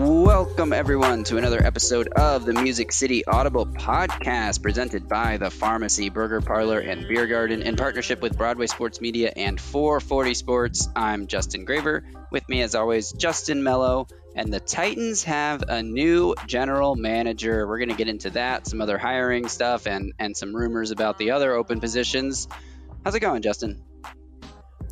[0.00, 6.08] Welcome, everyone, to another episode of the Music City Audible podcast presented by the Pharmacy
[6.08, 10.88] Burger Parlor and Beer Garden in partnership with Broadway Sports Media and 440 Sports.
[10.94, 12.04] I'm Justin Graver.
[12.30, 14.06] With me, as always, Justin Mello.
[14.36, 17.66] And the Titans have a new general manager.
[17.66, 21.18] We're going to get into that, some other hiring stuff, and, and some rumors about
[21.18, 22.46] the other open positions.
[23.04, 23.82] How's it going, Justin?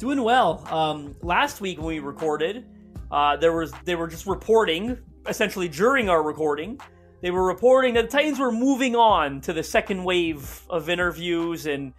[0.01, 0.66] Doing well.
[0.69, 2.66] Um, last week when we recorded,
[3.10, 6.80] uh, there was they were just reporting essentially during our recording.
[7.23, 11.66] They were reporting that the Titans were moving on to the second wave of interviews,
[11.66, 11.93] and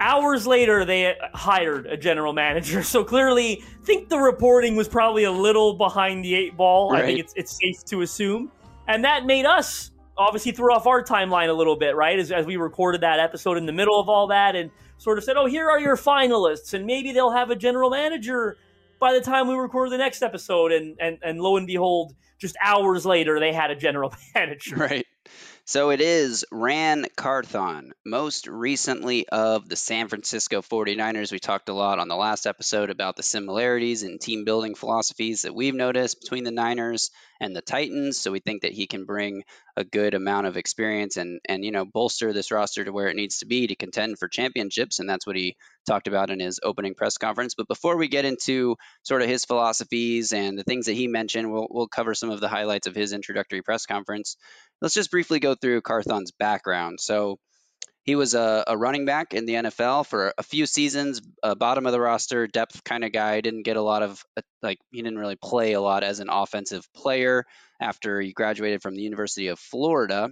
[0.00, 2.82] hours later they hired a general manager.
[2.92, 6.90] So clearly, I think the reporting was probably a little behind the eight ball.
[6.90, 7.02] Right.
[7.02, 8.50] I think it's it's safe to assume,
[8.88, 12.18] and that made us obviously threw off our timeline a little bit, right?
[12.18, 15.24] As, as we recorded that episode in the middle of all that, and sort of
[15.24, 18.56] said, "Oh, here are your finalists, and maybe they'll have a general manager."
[19.02, 22.56] By the time we record the next episode and, and and lo and behold just
[22.62, 25.06] hours later they had a general manager Right.
[25.64, 31.30] So it is Ran Carthon, most recently of the San Francisco 49ers.
[31.30, 35.42] We talked a lot on the last episode about the similarities in team building philosophies
[35.42, 38.18] that we've noticed between the Niners and the Titans.
[38.18, 39.44] So we think that he can bring
[39.76, 43.16] a good amount of experience and and you know bolster this roster to where it
[43.16, 46.60] needs to be to contend for championships and that's what he talked about in his
[46.62, 47.54] opening press conference.
[47.54, 51.52] But before we get into sort of his philosophies and the things that he mentioned,
[51.52, 54.36] we'll we'll cover some of the highlights of his introductory press conference
[54.82, 57.00] let's just briefly go through Carthon's background.
[57.00, 57.38] So
[58.04, 61.20] he was a, a, running back in the NFL for a few seasons,
[61.56, 63.40] bottom of the roster, depth kind of guy.
[63.40, 66.28] Didn't get a lot of uh, like he didn't really play a lot as an
[66.28, 67.44] offensive player
[67.80, 70.30] after he graduated from the University of Florida.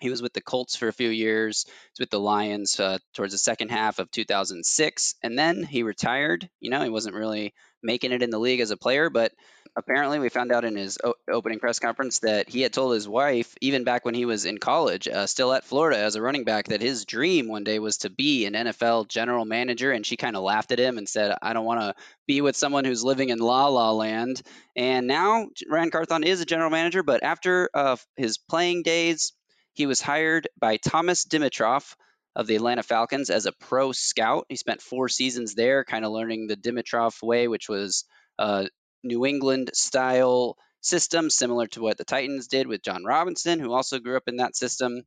[0.00, 1.64] He was with the Colts for a few years.
[1.64, 5.84] He was with the Lions uh, towards the second half of 2006, and then he
[5.84, 6.50] retired.
[6.60, 9.32] You know, he wasn't really making it in the league as a player, but
[9.76, 13.08] apparently we found out in his o- opening press conference that he had told his
[13.08, 16.44] wife, even back when he was in college, uh, still at Florida as a running
[16.44, 19.92] back, that his dream one day was to be an NFL general manager.
[19.92, 21.94] And she kind of laughed at him and said, I don't want to
[22.26, 24.42] be with someone who's living in La La Land.
[24.76, 29.32] And now Ran Carthon is a general manager, but after uh, his playing days,
[29.74, 31.94] he was hired by Thomas Dimitroff
[32.34, 34.46] of the Atlanta Falcons as a pro scout.
[34.48, 38.04] He spent four seasons there, kind of learning the Dimitroff way, which was
[38.38, 38.66] uh,
[39.02, 43.98] New England style system, similar to what the Titans did with Jon Robinson, who also
[43.98, 45.02] grew up in that system.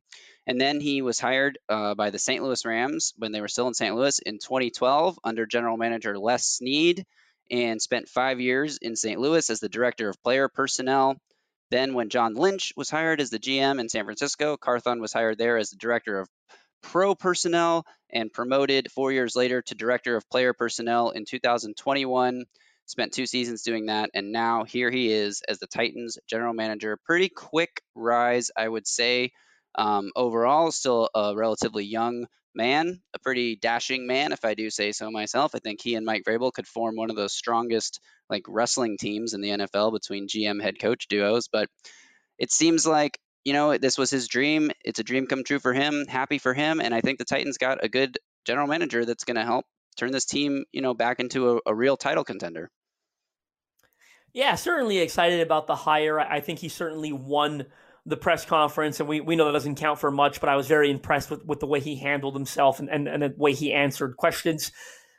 [0.46, 2.42] And then he was hired uh, by the St.
[2.42, 3.94] Louis Rams when they were still in St.
[3.94, 7.04] Louis in 2012 under general manager Les Snead
[7.50, 9.20] and spent five years in St.
[9.20, 11.16] Louis as the director of player personnel.
[11.70, 15.36] Then, when John Lynch was hired as the GM in San Francisco, Carthon was hired
[15.38, 16.28] there as the director of
[16.80, 22.44] pro personnel and promoted four years later to director of player personnel in 2021
[22.86, 26.98] spent two seasons doing that, and now here he is as the Titans general manager.
[27.04, 29.32] Pretty quick rise, I would say.
[29.74, 34.92] Um, overall, still a relatively young man, a pretty dashing man, if I do say
[34.92, 35.54] so myself.
[35.54, 39.34] I think he and Mike Vrabel could form one of the strongest like wrestling teams
[39.34, 41.48] in the NFL between GM head coach duos.
[41.48, 41.68] But
[42.38, 44.70] it seems like you know this was his dream.
[44.84, 46.06] It's a dream come true for him.
[46.08, 49.36] Happy for him, and I think the Titans got a good general manager that's going
[49.36, 52.70] to help turn this team, you know, back into a, a real title contender.
[54.32, 56.20] Yeah, certainly excited about the hire.
[56.20, 57.66] I think he certainly won
[58.04, 60.68] the press conference, and we, we know that doesn't count for much, but I was
[60.68, 63.72] very impressed with, with the way he handled himself and, and, and the way he
[63.72, 64.70] answered questions.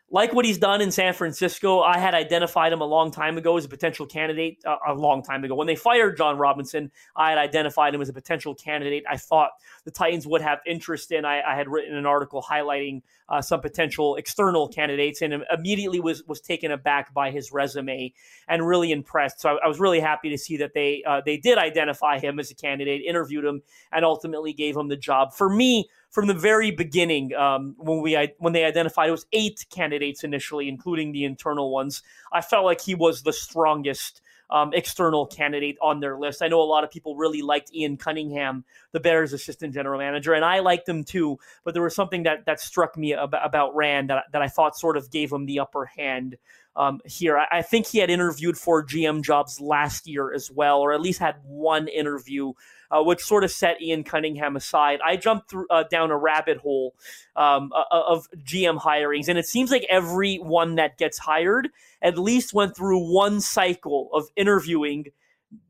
[0.10, 3.58] Like what he's done in San Francisco, I had identified him a long time ago
[3.58, 4.60] as a potential candidate.
[4.66, 8.08] Uh, a long time ago, when they fired Jon Robinson, I had identified him as
[8.08, 9.04] a potential candidate.
[9.10, 9.52] I thought
[9.84, 11.26] the Titans would have interest in.
[11.26, 16.24] I, I had written an article highlighting uh, some potential external candidates, and immediately was
[16.26, 18.14] was taken aback by his resume
[18.48, 19.42] and really impressed.
[19.42, 22.40] So I, I was really happy to see that they uh, they did identify him
[22.40, 23.62] as a candidate, interviewed him,
[23.92, 25.34] and ultimately gave him the job.
[25.34, 29.66] For me, from the very beginning, um, when we when they identified it was eight
[29.70, 32.02] candidates initially, including the internal ones,
[32.32, 36.42] I felt like he was the strongest um, external candidate on their list.
[36.42, 38.64] I know a lot of people really liked Ian Cunningham,
[38.94, 41.38] the Bears' assistant general manager, and I liked him too.
[41.64, 44.78] But there was something that that struck me about, about Ran that, that I thought
[44.78, 46.38] sort of gave him the upper hand.
[46.76, 50.80] Um, here, I, I think he had interviewed for GM jobs last year as well,
[50.80, 52.54] or at least had one interview
[52.92, 55.00] uh, which sort of set Ian Cunningham aside.
[55.06, 56.96] I jumped through, uh, down a rabbit hole
[57.36, 61.70] um, uh, uh, of GM hirings, and it seems like every one that gets hired
[62.02, 65.08] at least went through one cycle of interviewing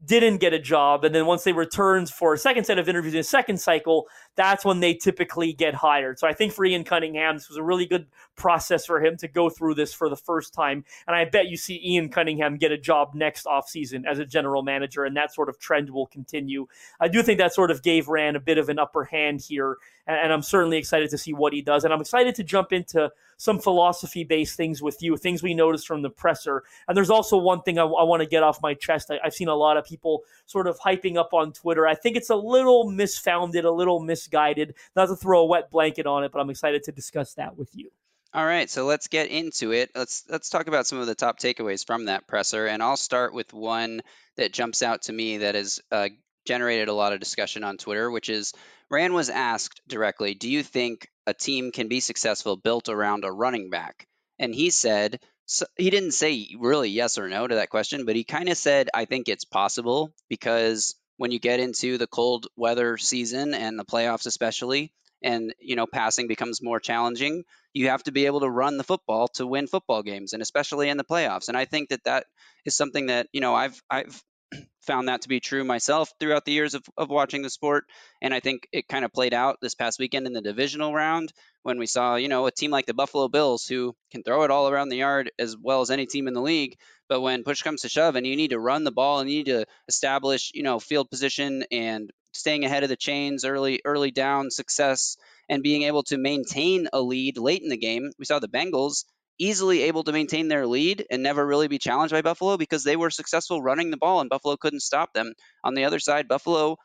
[0.04, 3.14] didn't get a job, and then once they returned for a second set of interviews
[3.14, 6.20] in a second cycle, that's when they typically get hired.
[6.20, 8.06] So I think for Ian Cunningham, this was a really good
[8.36, 10.86] process for him to go through this for the first time.
[11.08, 14.62] And I bet you see Ian Cunningham get a job next offseason as a general
[14.62, 16.68] manager, and that sort of trend will continue.
[17.00, 19.78] I do think that sort of gave Ran a bit of an upper hand here,
[20.06, 21.84] and I'm certainly excited to see what he does.
[21.84, 25.88] And I'm excited to jump into some philosophy based things with you, things we noticed
[25.88, 26.64] from the presser.
[26.88, 29.12] And there's also one thing I, I want to get off my chest.
[29.12, 31.88] I, I've seen a lot of people sort of hyping up on Twitter.
[31.88, 34.76] I think it's a little misfounded, a little misguided.
[34.96, 37.70] Not to throw a wet blanket on it, but I'm excited to discuss that with
[37.74, 37.90] you.
[38.34, 39.90] All right, so let's get into it.
[39.96, 43.34] Let's let's talk about some of the top takeaways from that presser, and I'll start
[43.34, 44.02] with one
[44.36, 46.10] that jumps out to me that has uh,
[46.46, 48.54] generated a lot of discussion on Twitter, which is
[48.92, 53.32] Ran was asked directly, "Do you think a team can be successful built around a
[53.32, 54.08] running back?"
[54.38, 58.18] And he said, so he didn't say really yes or no to that question, but
[58.18, 62.48] he kind of said, "I think it's possible because when you get into the cold
[62.56, 64.94] weather season and the playoffs especially,
[65.24, 67.44] and you know passing becomes more challenging,
[67.74, 70.90] you have to be able to run the football to win football games, and especially
[70.90, 71.48] in the playoffs.
[71.48, 72.26] And I think that that
[72.66, 74.24] is something that you know I've I've
[74.82, 77.86] found that to be true myself throughout the years of, of watching the sport.
[78.22, 81.34] And I think it kind of played out this past weekend in the divisional round
[81.64, 84.52] when we saw, you know, a team like the Buffalo Bills who can throw it
[84.52, 86.78] all around the yard as well as any team in the league.
[87.10, 89.38] But when push comes to shove and you need to run the ball and you
[89.38, 94.12] need to establish, you know, field position and staying ahead of the chains, early early
[94.12, 95.18] down success,
[95.50, 98.12] and being able to maintain a lead late in the game.
[98.20, 99.06] We saw the Bengals
[99.40, 102.96] easily able to maintain their lead and never really be challenged by Buffalo because they
[102.96, 105.34] were successful running the ball and Buffalo couldn't stop them.
[105.64, 106.78] On the other side, Buffalo,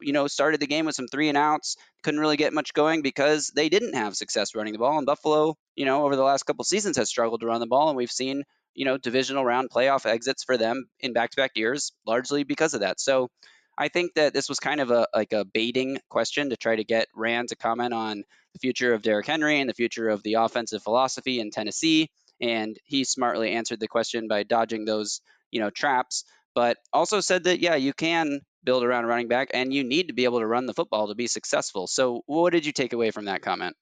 [0.00, 3.02] you know, started the game with some three and outs, couldn't really get much going
[3.02, 4.96] because they didn't have success running the ball.
[4.96, 7.88] And Buffalo, you know, over the last couple seasons has struggled to run the ball,
[7.88, 8.44] and we've seen,
[8.74, 13.00] you know, divisional round playoff exits for them in back-to-back years, largely because of that.
[13.00, 13.28] So
[13.76, 16.84] I think that this was kind of a like a baiting question to try to
[16.84, 20.34] get Ran to comment on the future of Derrick Henry and the future of the
[20.34, 22.10] offensive philosophy in Tennessee.
[22.40, 25.20] And he smartly answered the question by dodging those,
[25.50, 26.24] you know, traps,
[26.54, 30.08] but also said that, yeah, you can build around a running back and you need
[30.08, 31.86] to be able to run the football to be successful.
[31.86, 33.76] So what did you take away from that comment?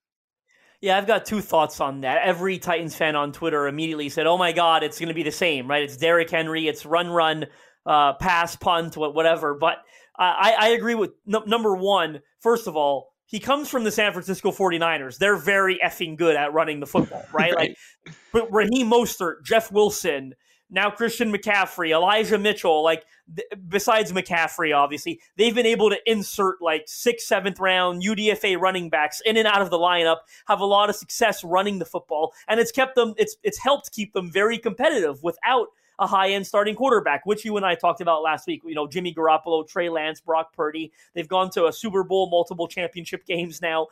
[0.80, 2.22] Yeah, I've got two thoughts on that.
[2.22, 5.32] Every Titans fan on Twitter immediately said, "Oh my God, it's going to be the
[5.32, 5.82] same, right?
[5.82, 7.46] It's Derrick Henry, it's run, run,
[7.84, 9.78] uh, pass, punt, whatever." But
[10.16, 12.20] I, I agree with n- number one.
[12.40, 15.18] First of all, he comes from the San Francisco 49ers.
[15.18, 17.54] They're very effing good at running the football, right?
[17.56, 17.76] right.
[18.06, 20.34] Like but Raheem Mostert, Jeff Wilson,
[20.70, 23.04] now Christian McCaffrey, Elijah Mitchell, like
[23.34, 28.90] th- besides McCaffrey, obviously, they've been able to insert like sixth, seventh round UDFA running
[28.90, 32.32] backs in and out of the lineup, have a lot of success running the football,
[32.48, 35.68] and it's kept them, it's it's helped keep them very competitive without
[35.98, 38.62] a high end starting quarterback, which you and I talked about last week.
[38.64, 40.92] You know, Jimmy Garoppolo, Trey Lance, Brock Purdy.
[41.14, 43.88] They've gone to a Super Bowl, multiple championship games now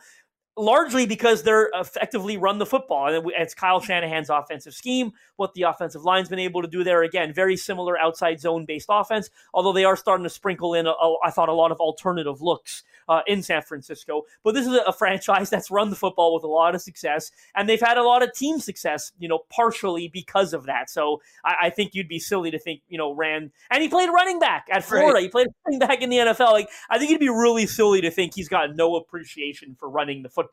[0.57, 3.07] largely because they're effectively run the football.
[3.07, 7.03] And it's Kyle Shanahan's offensive scheme, what the offensive line's been able to do there.
[7.03, 10.91] Again, very similar outside zone based offense, although they are starting to sprinkle in, a,
[10.91, 14.23] a, I thought, a lot of alternative looks uh, in San Francisco.
[14.43, 17.31] But this is a, a, franchise that's run the football with a lot of success,
[17.55, 20.89] and they've had a lot of team success, you know, partially because of that.
[20.89, 24.09] So I, I think you'd be silly to think, you know, Ran, and he played
[24.09, 25.13] running back at Florida.
[25.13, 25.23] Right.
[25.23, 26.51] He played running back in the NFL.
[26.51, 30.23] Like, I think you'd be really silly to think he's got no appreciation for running
[30.23, 30.46] the football.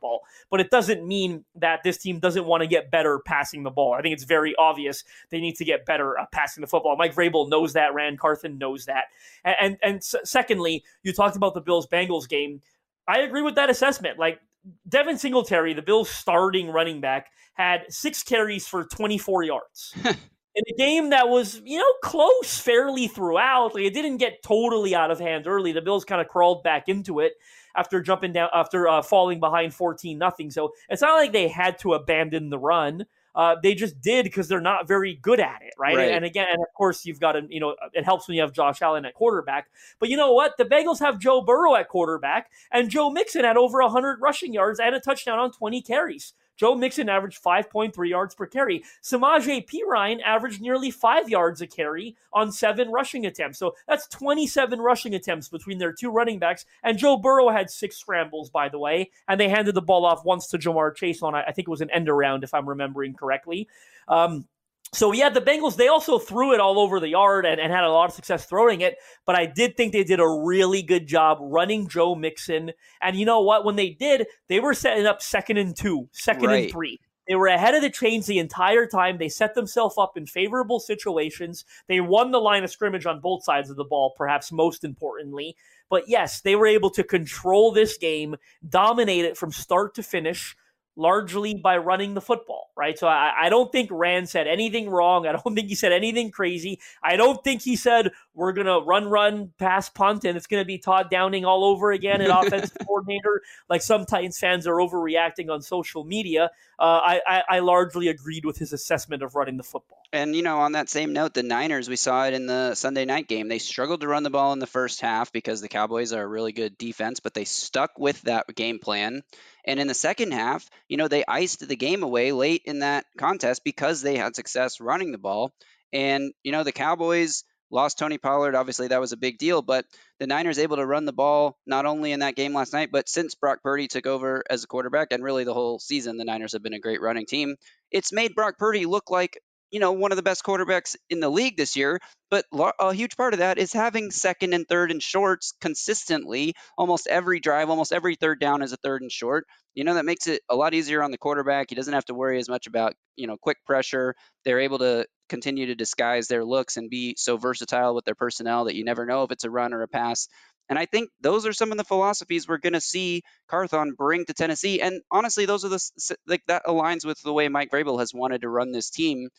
[0.49, 3.93] But it doesn't mean that this team doesn't want to get better passing the ball.
[3.93, 6.95] I think it's very obvious they need to get better at passing the football.
[6.95, 7.93] Mike Vrabel knows that.
[7.93, 9.05] Ran Carthon knows that.
[9.43, 12.61] And, and, and secondly, you talked about the Bills Bengals game game.
[13.07, 14.17] I agree with that assessment.
[14.17, 14.39] Like
[14.87, 19.93] Devin Singletary, the Bills' starting running back, had six carries for 24 yards.
[20.03, 23.75] in a game that was, you know, close fairly throughout.
[23.75, 25.71] Like it didn't get totally out of hand early.
[25.71, 27.33] The Bills kind of crawled back into it
[27.75, 30.51] after jumping down after uh, falling behind 14 nothing.
[30.51, 33.05] So it's not like they had to abandon the run.
[33.35, 35.97] Uh, they just did because they're not very good at it, right?
[35.97, 36.11] right?
[36.11, 38.53] And, again, and of course, you've got to, you know, it helps when you have
[38.53, 39.67] Josh Allen at quarterback.
[39.99, 40.53] But you know what?
[40.57, 44.79] The Bengals have Joe Burrow at quarterback, and Joe Mixon had over 100 rushing yards
[44.79, 46.33] and a touchdown on 20 carries.
[46.57, 48.83] Joe Mixon averaged 5.3 yards per carry.
[49.03, 53.59] Samaje Perine averaged nearly five yards a carry on seven rushing attempts.
[53.59, 56.65] So that's 27 rushing attempts between their two running backs.
[56.83, 60.25] And Joe Burrow had six scrambles, by the way, and they handed the ball off
[60.25, 63.13] once to Ja'Marr Chase on, I think it was an end around, if I'm remembering
[63.13, 63.67] correctly.
[64.07, 64.47] Um,
[64.95, 67.83] So yeah, the Bengals they also threw it all over the yard and, and, had
[67.83, 68.95] a lot of success throwing it.
[69.25, 72.71] But I did think they did a really good job running Joe Mixon.
[73.01, 73.65] And you know what?
[73.65, 76.63] When they did, they were setting up second and two, second Right.
[76.63, 76.99] and three.
[77.27, 79.17] They were ahead of the chains the entire time.
[79.17, 81.65] They set themselves up in favorable situations.
[81.87, 85.57] They won the line of scrimmage on both sides of the ball, perhaps most importantly.
[85.89, 88.35] But yes, they were able to control this game,
[88.67, 90.55] dominate it from start to finish
[90.95, 92.97] largely by running the football, right?
[92.97, 95.27] So I, I, don't think Ran said anything wrong.
[95.27, 96.79] I don't think he said anything crazy.
[97.03, 100.77] I don't think he said we're gonna run, run, pass, punt, and it's gonna be
[100.77, 103.41] Todd Downing all over again at offensive coordinator.
[103.69, 106.51] Like some Titans fans are overreacting on social media.
[106.77, 109.99] Uh, I, I, I largely agreed with his assessment of running the football.
[110.11, 113.05] And you know, on that same note, the Niners, we saw it in the Sunday
[113.05, 113.47] night game.
[113.47, 116.27] They struggled to run the ball in the first half because the Cowboys are a
[116.27, 119.23] really good defense, but they stuck with that game plan.
[119.65, 123.05] And in the second half, you know, they iced the game away late in that
[123.17, 125.53] contest because they had success running the ball.
[125.91, 128.55] And, you know, the Cowboys lost Tony Pollard.
[128.55, 129.85] Obviously, that was a big deal, but
[130.19, 133.09] the Niners able to run the ball not only in that game last night, but
[133.09, 136.53] since Brock Purdy took over as a quarterback and really the whole season, the Niners
[136.53, 137.55] have been a great running team.
[137.91, 139.39] It's made Brock Purdy look like
[139.71, 141.99] you know, one of the best quarterbacks in the league this year.
[142.31, 142.45] But
[142.79, 146.53] a huge part of that is having second and third and shorts consistently.
[146.77, 149.45] Almost every drive, almost every third down is a third and short.
[149.73, 151.67] You know, that makes it a lot easier on the quarterback.
[151.69, 154.15] He doesn't have to worry as much about, you know, quick pressure.
[154.43, 158.65] They're able to continue to disguise their looks and be so versatile with their personnel
[158.65, 160.27] that you never know if it's a run or a pass.
[160.67, 164.25] And I think those are some of the philosophies we're going to see Carthon bring
[164.25, 164.81] to Tennessee.
[164.81, 168.41] And honestly, those are the like that aligns with the way Mike Vrabel has wanted
[168.41, 169.29] to run this team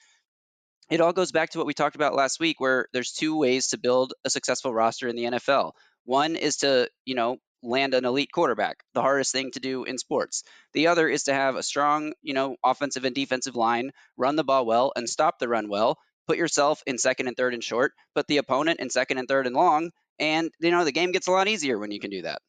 [0.90, 3.68] it all goes back to what we talked about last week where there's two ways
[3.68, 5.72] to build a successful roster in the NFL.
[6.04, 9.98] One is to, you know, land an elite quarterback, the hardest thing to do in
[9.98, 10.44] sports.
[10.72, 14.44] The other is to have a strong, you know, offensive and defensive line, run the
[14.44, 17.92] ball well and stop the run well, put yourself in second and third and short,
[18.14, 21.26] put the opponent in second and third and long, and you know, the game gets
[21.26, 22.40] a lot easier when you can do that.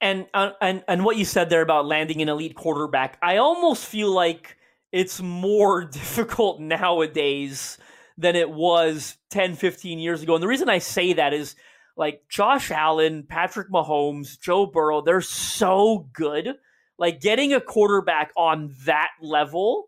[0.00, 3.86] And uh, and and what you said there about landing an elite quarterback, I almost
[3.86, 4.56] feel like
[4.92, 7.78] it's more difficult nowadays
[8.18, 10.34] than it was 10, 15 years ago.
[10.34, 11.56] And the reason I say that is
[11.96, 16.54] like Josh Allen, Patrick Mahomes, Joe Burrow, they're so good.
[16.98, 19.86] Like getting a quarterback on that level,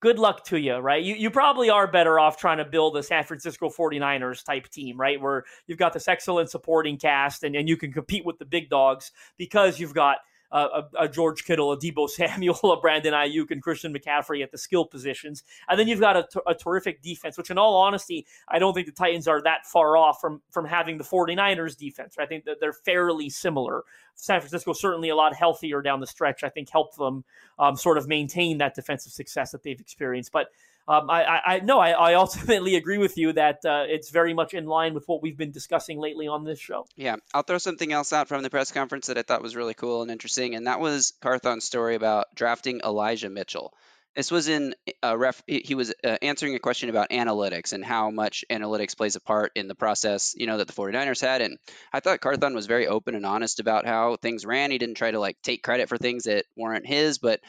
[0.00, 1.02] good luck to you, right?
[1.02, 4.98] You, you probably are better off trying to build a San Francisco 49ers type team,
[4.98, 5.20] right?
[5.20, 8.70] Where you've got this excellent supporting cast and, and you can compete with the big
[8.70, 10.18] dogs because you've got
[10.52, 14.58] a, a, George Kittle, a Deebo Samuel, a Brandon Aiyuk, and Christian McCaffrey at the
[14.58, 15.42] skill positions.
[15.68, 18.86] And then you've got a, a terrific defense, which in all honesty, I don't think
[18.86, 22.16] the Titans are that far off from, from having the 49ers defense.
[22.18, 23.82] I think that they're fairly similar.
[24.14, 27.24] San Francisco certainly a lot healthier down the stretch, I think helped them
[27.58, 30.32] um, sort of maintain that defensive success that they've experienced.
[30.32, 30.48] But
[30.90, 34.34] um, I, I, I no, I, I, ultimately agree with you that uh, it's very
[34.34, 36.84] much in line with what we've been discussing lately on this show.
[36.96, 39.74] Yeah, I'll throw something else out from the press conference that I thought was really
[39.74, 43.72] cool and interesting, and that was Carthon's story about drafting Elijah Mitchell.
[44.16, 45.40] This was in a ref.
[45.46, 49.52] He was uh, answering a question about analytics and how much analytics plays a part
[49.54, 51.42] in the process, you know, that the 49ers had.
[51.42, 51.58] And
[51.92, 54.72] I thought Carthon was very open and honest about how things ran.
[54.72, 57.40] He didn't try to like take credit for things that weren't his, but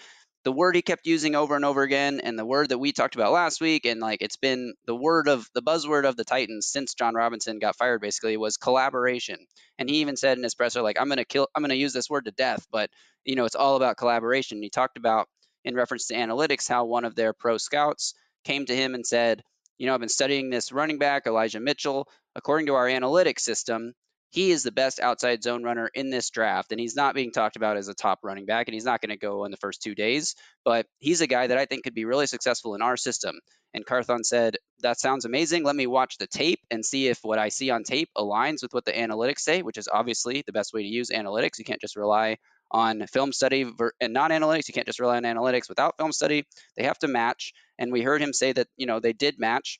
[0.43, 3.15] the word he kept using over and over again and the word that we talked
[3.15, 6.67] about last week and like it's been the word of the buzzword of the titans
[6.67, 9.37] since Jon Robinson got fired basically was collaboration.
[9.79, 12.09] And he even said in his presser like i'm to kill i'm to use this
[12.09, 12.89] word to death but
[13.25, 14.61] you know it's all about collaboration.
[14.63, 15.27] He talked about
[15.63, 18.13] in reference to analytics how one of their pro scouts
[18.45, 19.43] came to him and said
[19.77, 22.07] you know i've been studying this running back elijah mitchell.
[22.35, 23.93] According to our analytics system
[24.31, 27.57] he is the best outside zone runner in this draft, and he's not being talked
[27.57, 29.81] about as a top running back, and he's not going to go in the first
[29.81, 30.35] two days.
[30.63, 33.35] But he's a guy that I think could be really successful in our system.
[33.73, 35.63] And Carthon said, That sounds amazing.
[35.63, 38.73] Let me watch the tape and see if what I see on tape aligns with
[38.73, 41.59] what the analytics say, which is obviously the best way to use analytics.
[41.59, 42.37] You can't just rely
[42.71, 43.69] on film study
[43.99, 44.69] and non analytics.
[44.69, 46.45] You can't just rely on analytics without film study.
[46.77, 47.53] They have to match.
[47.77, 49.79] And we heard him say that, you know, they did match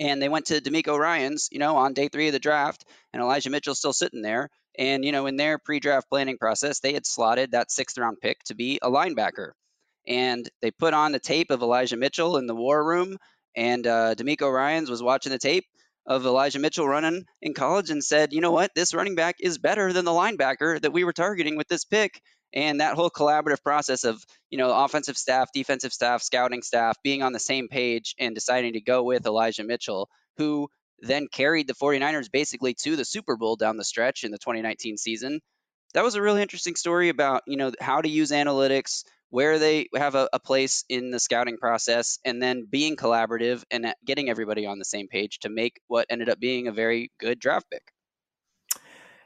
[0.00, 3.22] and they went to DeMeco Ryans, you know, on day three of the draft, and
[3.22, 4.48] Elijah Mitchell's still sitting there.
[4.78, 8.42] And you know, in their pre-draft planning process, they had slotted that sixth round pick
[8.44, 9.50] to be a linebacker,
[10.08, 13.18] and they put on the tape of Elijah Mitchell in the war room,
[13.54, 15.64] and uh, DeMeco Ryans was watching the tape
[16.06, 19.58] of Elijah Mitchell running in college and said, you know what, this running back is
[19.58, 22.20] better than the linebacker that we were targeting with this pick
[22.52, 27.22] and that whole collaborative process of you know offensive staff defensive staff scouting staff being
[27.22, 30.68] on the same page and deciding to go with elijah mitchell who
[31.00, 34.96] then carried the 49ers basically to the super bowl down the stretch in the 2019
[34.96, 35.40] season
[35.94, 39.88] that was a really interesting story about you know how to use analytics where they
[39.96, 44.28] have a, a place in the scouting process, and then being collaborative and uh, getting
[44.28, 47.70] everybody on the same page to make what ended up being a very good draft
[47.70, 47.82] pick.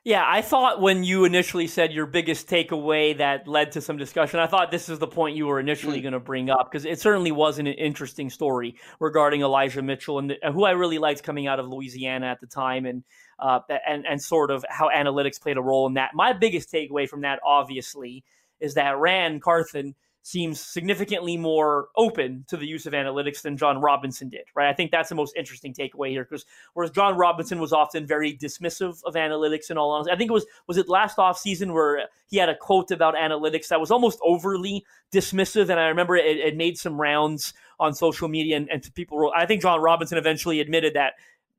[0.06, 4.38] Yeah, I thought when you initially said your biggest takeaway that led to some discussion,
[4.38, 6.02] I thought this is the point you were initially mm.
[6.02, 10.28] going to bring up because it certainly was an interesting story regarding Elijah Mitchell and
[10.28, 13.02] the, who I really liked coming out of Louisiana at the time, and
[13.38, 16.10] uh, and and sort of how analytics played a role in that.
[16.12, 18.24] My biggest takeaway from that, obviously,
[18.60, 19.94] is that Ran Carthon
[20.26, 24.70] seems significantly more open to the use of analytics than Jon Robinson did, right?
[24.70, 28.34] I think that's the most interesting takeaway here because whereas Jon Robinson was often very
[28.34, 31.74] dismissive of analytics in all honesty, I think it was was it last off season
[31.74, 36.16] where he had a quote about analytics that was almost overly dismissive, and I remember
[36.16, 39.30] it, it made some rounds on social media and, and people.
[39.36, 41.14] I think Jon Robinson eventually admitted that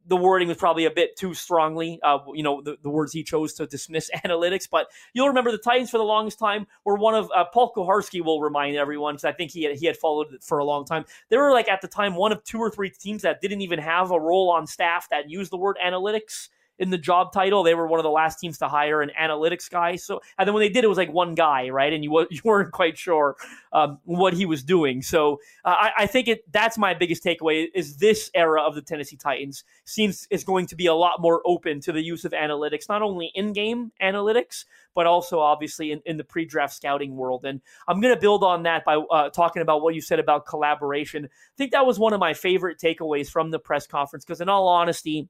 [0.08, 3.24] the wording was probably a bit too strongly, uh, you know, the, the, words he
[3.24, 4.70] chose to dismiss analytics.
[4.70, 8.24] But you'll remember the Titans for the longest time were one of uh, Paul Kuharsky
[8.24, 10.86] will remind everyone because I think he had, he had followed it for a long
[10.86, 11.06] time.
[11.30, 13.80] They were like at the time one of two or three teams that didn't even
[13.80, 17.64] have a role on staff that used the word analytics in the job title.
[17.64, 19.96] They were one of the last teams to hire an analytics guy.
[19.96, 21.92] So, and then when they did, it was like one guy, right?
[21.92, 23.36] And you you weren't quite sure
[23.72, 25.02] um, what he was doing.
[25.02, 28.82] So, uh, I, I, think it that's my biggest takeaway is this era of the
[28.82, 32.32] Tennessee Titans seems is going to be a lot more open to the use of
[32.32, 37.46] analytics, not only in game analytics, but also obviously in, in the pre-draft scouting world.
[37.46, 40.46] And I'm going to build on that by uh, talking about what you said about
[40.46, 41.26] collaboration.
[41.26, 44.50] I think that was one of my favorite takeaways from the press conference because, in
[44.50, 45.30] all honesty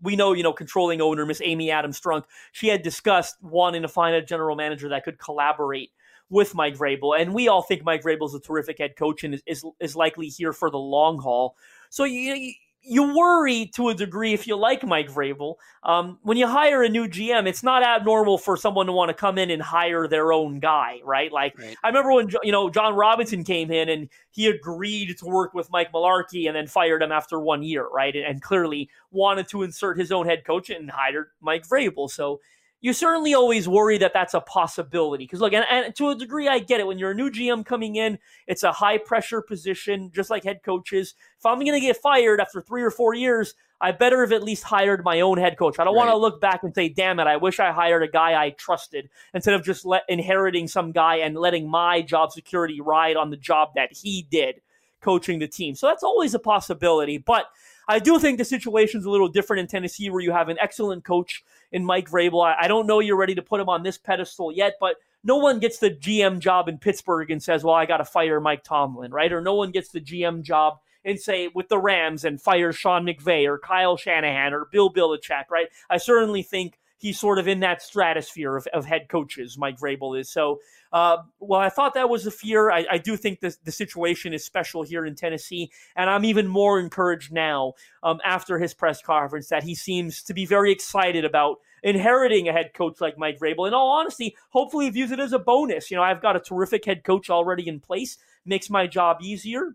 [0.00, 3.88] we know, you know, controlling owner, Miss Amy Adams Strunk, she had discussed wanting to
[3.88, 5.90] find a general manager that could collaborate
[6.30, 7.18] with Mike Vrabel.
[7.20, 9.96] And we all think Mike Vrabel is a terrific head coach and is, is, is
[9.96, 11.56] likely here for the long haul.
[11.90, 15.56] So you, you worry to a degree if you like Mike Vrabel.
[15.82, 19.14] Um, when you hire a new GM, it's not abnormal for someone to want to
[19.14, 21.30] come in and hire their own guy, right?
[21.32, 21.76] Like right.
[21.82, 25.70] I remember when you know Jon Robinson came in and he agreed to work with
[25.70, 28.14] Mike Mularkey and then fired him after one year, right?
[28.14, 32.10] And, and clearly wanted to insert his own head coach and hired Mike Vrabel.
[32.10, 32.40] So
[32.82, 35.24] you certainly always worry that that's a possibility.
[35.24, 36.86] Because look, and, and, to a degree, I get it.
[36.86, 40.62] When you're a new GM coming in, it's a high pressure position, just like head
[40.64, 41.14] coaches.
[41.38, 44.42] If I'm going to get fired after three or four years, I better have at
[44.42, 45.78] least hired my own head coach.
[45.78, 46.06] I don't right.
[46.06, 48.50] want to look back and say, "Damn it, I wish I hired a guy I
[48.50, 53.30] trusted," instead of just let, inheriting some guy and letting my job security ride on
[53.30, 54.60] the job that he did
[55.00, 55.74] coaching the team.
[55.74, 57.46] So that's always a possibility, but
[57.88, 61.04] I do think the situation's a little different in Tennessee where you have an excellent
[61.04, 62.44] coach in Mike Vrabel.
[62.44, 65.36] I, I don't know you're ready to put him on this pedestal yet, but no
[65.36, 68.64] one gets the GM job in Pittsburgh and says, well, I got to fire Mike
[68.64, 69.32] Tomlin, right?
[69.32, 73.04] Or no one gets the GM job and say with the Rams and fire Sean
[73.04, 75.68] McVay or Kyle Shanahan or Bill Belichick, right?
[75.90, 80.18] I certainly think he's sort of in that stratosphere of, of head coaches, Mike Vrabel
[80.18, 80.30] is.
[80.30, 80.60] So,
[80.92, 82.70] uh, well, I thought that was a fear.
[82.70, 86.46] I, I do think the, the situation is special here in Tennessee, and I'm even
[86.46, 87.72] more encouraged now
[88.04, 92.52] um, after his press conference that he seems to be very excited about inheriting a
[92.52, 93.66] head coach like Mike Vrabel.
[93.66, 95.90] In all honesty, hopefully he views it as a bonus.
[95.90, 99.74] You know, I've got a terrific head coach already in place, makes my job easier.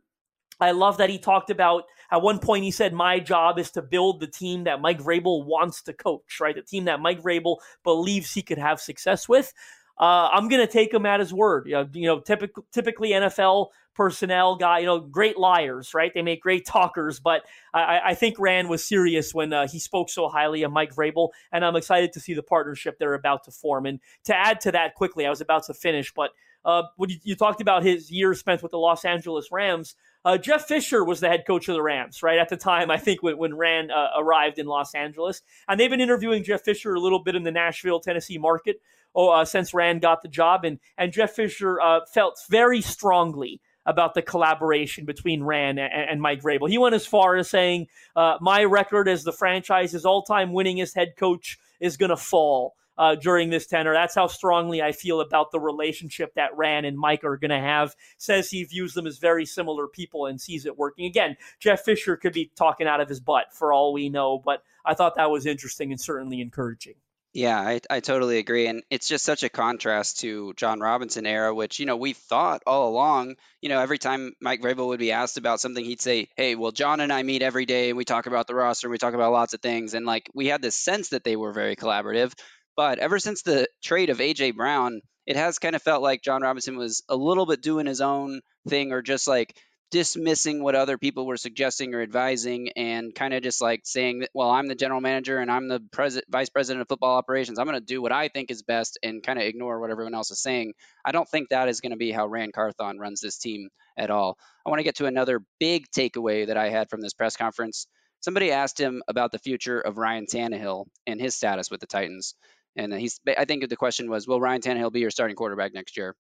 [0.62, 3.82] I love that he talked about at one point he said, My job is to
[3.82, 6.56] build the team that Mike Vrabel wants to coach, right?
[6.56, 9.54] The team that Mike Vrabel believes he could have success with.
[10.00, 11.66] Uh, I'm going to take him at his word.
[11.66, 16.14] You know, you know typical, typically NFL personnel guy, you know, great liars, right?
[16.14, 17.42] They make great talkers, but
[17.74, 21.30] I, I think Ran was serious when uh, he spoke so highly of Mike Vrabel,
[21.52, 23.88] and I'm excited to see the partnership they're about to form.
[23.88, 26.30] And to add to that quickly, I was about to finish, but
[26.66, 30.38] uh, when you, you, talked about his years spent with the Los Angeles Rams, uh,
[30.38, 32.92] Jeff Fisher was the head coach of the Rams, right at the time.
[32.92, 36.64] I think when, when Ran uh, arrived in Los Angeles, and they've been interviewing Jeff
[36.64, 38.82] Fisher a little bit in the Nashville, Tennessee market
[39.18, 43.60] oh, uh, since Ran got the job, and and Jeff Fisher uh, felt very strongly
[43.86, 46.70] about the collaboration between Ran and, and, Mike Vrabel.
[46.70, 51.14] He went as far as saying, uh, "My record as the franchise's all-time winningest head
[51.18, 53.94] coach is going to fall." Uh, during this tenor.
[53.94, 57.60] That's how strongly I feel about the relationship that Ran and Mike are going to
[57.60, 57.96] have.
[58.18, 61.06] Says he views them as very similar people and sees it working.
[61.06, 64.64] Again, Jeff Fisher could be talking out of his butt for all we know, but
[64.84, 66.96] I thought that was interesting and certainly encouraging.
[67.38, 68.66] Yeah, I, I totally agree.
[68.66, 72.64] And it's just such a contrast to Jon Robinson era, which, you know, we thought
[72.66, 76.30] all along, you know, every time Mike Vrabel would be asked about something, he'd say,
[76.36, 78.92] Hey, well, John and I meet every day and we talk about the roster and
[78.92, 79.94] we talk about lots of things.
[79.94, 82.34] And like we had this sense that they were very collaborative.
[82.78, 86.44] But ever since the trade of AJ Brown, it has kind of felt like Jon
[86.44, 89.58] Robinson was a little bit doing his own thing or just like
[89.92, 94.30] dismissing what other people were suggesting or advising and kind of just like saying that
[94.34, 97.58] well i'm the general manager and i'm the pres- vice president of football operations.
[97.58, 100.14] I'm going to do what i think is best and kind of ignore what everyone
[100.14, 100.74] else is saying.
[101.06, 104.12] I don't think that is going to be how Ran Carthon runs this team at
[104.12, 104.38] all.
[104.66, 107.88] I want to get to another big takeaway that i had from this press conference.
[108.20, 112.36] Somebody asked him about the future of ryan Tannehill and his status with the titans
[112.78, 115.74] and uh, he's i think the question was will ryan Tannehill be your starting quarterback
[115.74, 116.16] next year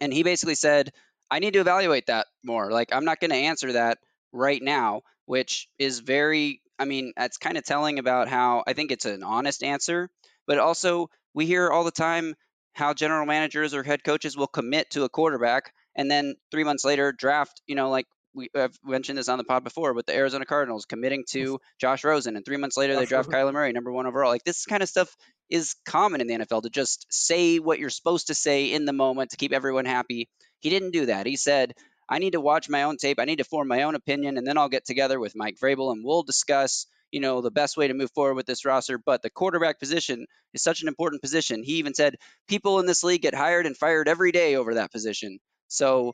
[0.00, 0.92] and he basically said
[1.32, 2.70] I need to evaluate that more.
[2.70, 3.98] Like I'm not going to answer that
[4.32, 8.90] right now, which is very I mean, that's kind of telling about how I think
[8.90, 10.10] it's an honest answer,
[10.46, 12.34] but also we hear all the time
[12.74, 16.84] how general managers or head coaches will commit to a quarterback and then 3 months
[16.84, 20.14] later draft, you know, like we have mentioned this on the pod before with the
[20.14, 23.92] Arizona Cardinals committing to Josh Rosen, and three months later they draft Kyler Murray, number
[23.92, 24.30] one overall.
[24.30, 25.14] Like this kind of stuff
[25.50, 28.92] is common in the NFL to just say what you're supposed to say in the
[28.92, 30.28] moment to keep everyone happy.
[30.60, 31.26] He didn't do that.
[31.26, 31.74] He said,
[32.08, 33.18] I need to watch my own tape.
[33.20, 35.92] I need to form my own opinion, and then I'll get together with Mike Vrabel
[35.92, 38.98] and we'll discuss, you know, the best way to move forward with this roster.
[38.98, 41.62] But the quarterback position is such an important position.
[41.62, 42.16] He even said
[42.48, 45.38] people in this league get hired and fired every day over that position.
[45.68, 46.12] So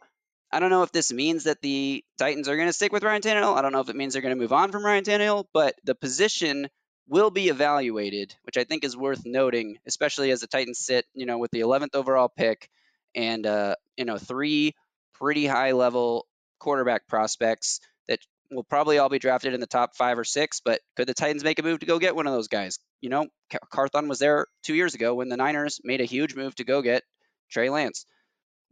[0.50, 3.22] I don't know if this means that the Titans are going to stick with Ryan
[3.22, 3.56] Tannehill.
[3.56, 5.74] I don't know if it means they're going to move on from Ryan Tannehill, but
[5.84, 6.68] the position
[7.06, 11.26] will be evaluated, which I think is worth noting, especially as the Titans sit, you
[11.26, 12.70] know, with the 11th overall pick
[13.14, 14.74] and uh, you know three
[15.14, 16.26] pretty high level
[16.58, 20.60] quarterback prospects that will probably all be drafted in the top five or six.
[20.60, 22.78] But could the Titans make a move to go get one of those guys?
[23.00, 23.26] You know,
[23.70, 26.82] Carthon was there two years ago when the Niners made a huge move to go
[26.82, 27.02] get
[27.50, 28.06] Trey Lance.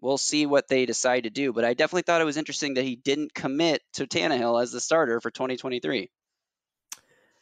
[0.01, 2.85] We'll see what they decide to do, but I definitely thought it was interesting that
[2.85, 6.11] he didn't commit to Tannehill as the starter for 2023.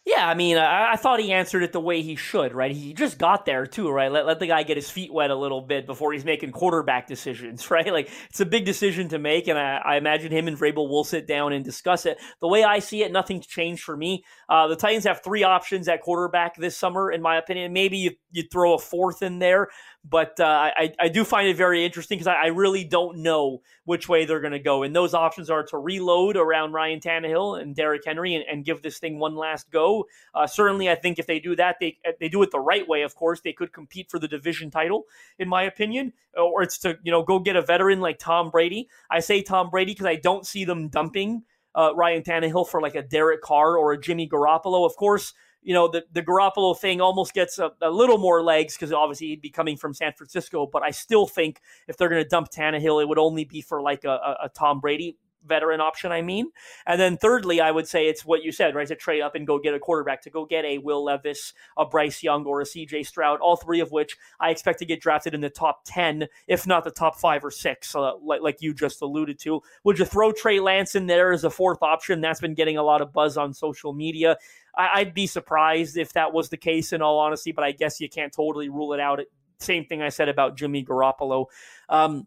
[0.06, 2.72] Yeah, I mean, I, I, thought he answered it the way he should, right?
[2.72, 4.12] He just got there too, right?
[4.12, 7.06] Let, let the guy get his feet wet a little bit before he's making quarterback
[7.06, 7.90] decisions, right?
[7.90, 11.04] Like it's a big decision to make, and I, I imagine him and Vrabel will
[11.04, 12.18] sit down and discuss it.
[12.42, 14.24] The way I see it, nothing's changed for me.
[14.46, 17.72] Uh, the Titans have three options at quarterback this summer, in my opinion.
[17.72, 19.68] Maybe you, you throw a fourth in there,
[20.04, 23.62] but uh, I, I do find it very interesting because I, I, really don't know
[23.84, 24.82] which way they're going to go.
[24.82, 28.82] And those options are to reload around Ryan Tannehill and Derrick Henry and, and give
[28.82, 29.93] this thing one last go.
[30.34, 33.02] Uh, certainly, I think if they do that, they they do it the right way.
[33.02, 35.04] Of course, they could compete for the division title,
[35.38, 36.12] in my opinion.
[36.36, 38.88] Or it's to you know go get a veteran like Tom Brady.
[39.10, 41.42] I say Tom Brady because I don't see them dumping.
[41.76, 44.86] Uh, Ryan Tannehill for like a Derek Carr or a Jimmy Garoppolo.
[44.86, 48.76] Of course, you know, the, the Garoppolo thing almost gets a, a little more legs
[48.76, 50.66] because obviously he'd be coming from San Francisco.
[50.66, 53.82] But I still think if they're going to dump Tannehill, it would only be for
[53.82, 56.50] like a, a, a Tom Brady veteran option, I mean.
[56.86, 58.86] And then thirdly, I would say it's what you said, right?
[58.88, 61.84] To trade up and go get a quarterback, to go get a Will Levis, a
[61.84, 65.34] Bryce Young, or a CJ Stroud, all three of which I expect to get drafted
[65.34, 68.74] in the top 10, if not the top five or six, uh, like, like you
[68.74, 69.62] just alluded to.
[69.84, 72.20] Would you throw Trey Lance in there as a fourth option?
[72.20, 74.36] That's been getting a lot of buzz on social media.
[74.76, 78.00] I, would be surprised if that was the case, in all honesty, but I guess
[78.00, 79.20] you can't totally rule it out.
[79.58, 81.46] Same thing I said about Jimmy Garoppolo.
[81.88, 82.26] Um,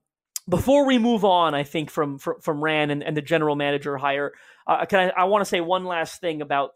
[0.49, 3.97] before we move on, I think from from, from Ran and, and the general manager
[3.97, 4.33] hire,
[4.65, 6.71] uh, can I, I want to say one last thing about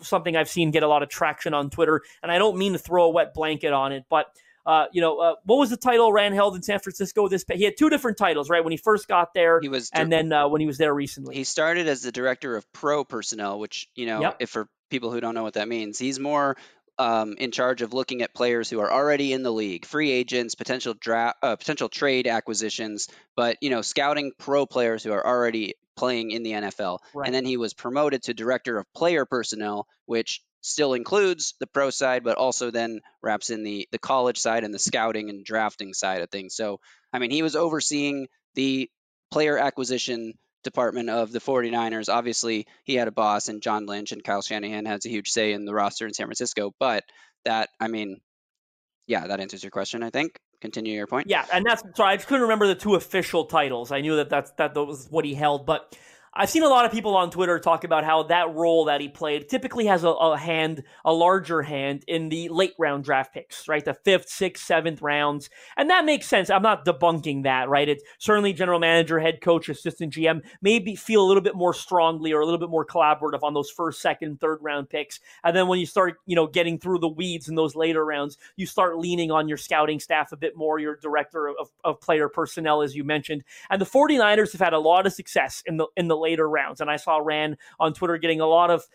[0.00, 2.78] something I've seen get a lot of traction on Twitter, and I don't mean to
[2.78, 4.26] throw a wet blanket on it, but
[4.64, 7.26] uh, you know, uh, what was the title Ran held in San Francisco?
[7.28, 8.62] This he had two different titles, right?
[8.62, 11.34] When he first got there, he was, and then uh, when he was there recently,
[11.34, 14.36] he started as the director of pro personnel, which you know, yep.
[14.38, 16.56] if for people who don't know what that means, he's more
[16.98, 20.54] um, in charge of looking at players who are already in the league, free agents,
[20.54, 25.74] potential draft, uh, potential trade acquisitions, but you know, scouting pro players who are already
[25.96, 26.98] playing in the NFL.
[27.14, 27.26] Right.
[27.26, 31.90] And then he was promoted to director of player personnel, which still includes the pro
[31.90, 35.94] side, but also then wraps in the the college side and the scouting and drafting
[35.94, 36.54] side of things.
[36.54, 36.80] So,
[37.12, 38.90] I mean, he was overseeing the
[39.30, 42.12] player acquisition department of the 49ers.
[42.12, 45.52] Obviously, he had a boss, and John Lynch and Kyle Shanahan has a huge say
[45.52, 46.72] in the roster in San Francisco.
[46.78, 47.04] But
[47.44, 48.18] that, I mean,
[49.06, 50.38] yeah, that answers your question, I think.
[50.60, 51.26] Continue your point.
[51.28, 53.90] Yeah, and that's sorry, I just couldn't remember the two official titles.
[53.90, 55.96] I knew that that's that was what he held, but
[56.34, 59.08] I've seen a lot of people on Twitter talk about how that role that he
[59.08, 63.68] played typically has a, a, hand, a larger hand in the late round draft picks,
[63.68, 63.84] right?
[63.84, 65.50] The fifth, sixth, seventh rounds.
[65.76, 66.48] And that makes sense.
[66.48, 67.86] I'm not debunking that, right?
[67.86, 72.32] It's certainly general manager, head coach, assistant GM maybe feel a little bit more strongly
[72.32, 75.20] or a little bit more collaborative on those first, second, third round picks.
[75.44, 78.38] And then when you start, you know, getting through the weeds in those later rounds,
[78.56, 82.30] you start leaning on your scouting staff a bit more, your director of, of player
[82.30, 83.44] personnel, as you mentioned.
[83.68, 86.80] And the 49ers have had a lot of success in the in the later rounds.
[86.80, 88.86] And I saw Ran on Twitter getting a lot of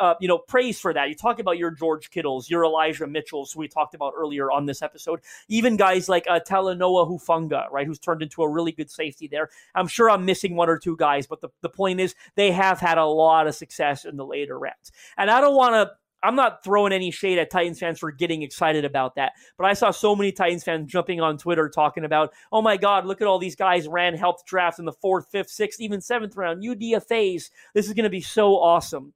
[0.00, 1.08] uh, you know praise for that.
[1.08, 4.66] You talk about your George Kittles, your Elijah Mitchells, who we talked about earlier on
[4.66, 5.20] this episode.
[5.48, 9.50] Even guys like uh, Talanoa Hufanga, right, who's turned into a really good safety there.
[9.74, 12.80] I'm sure I'm missing one or two guys, but the, the point is they have
[12.80, 14.90] had a lot of success in the later rounds.
[15.16, 18.42] And I don't want to I'm not throwing any shade at Titans fans for getting
[18.42, 22.32] excited about that, but I saw so many Titans fans jumping on Twitter talking about,
[22.52, 25.50] oh my God, look at all these guys Ran helped draft in the fourth, fifth,
[25.50, 26.62] sixth, even seventh round.
[26.62, 27.50] UDFAs.
[27.74, 29.12] This is going to be so awesome.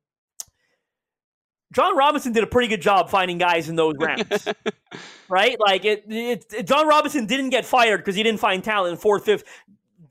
[1.75, 4.49] Jon Robinson did a pretty good job finding guys in those rounds,
[5.29, 5.59] right?
[5.59, 8.99] Like it, it, it Jon Robinson didn't get fired because he didn't find talent in
[8.99, 9.45] fourth, fifth.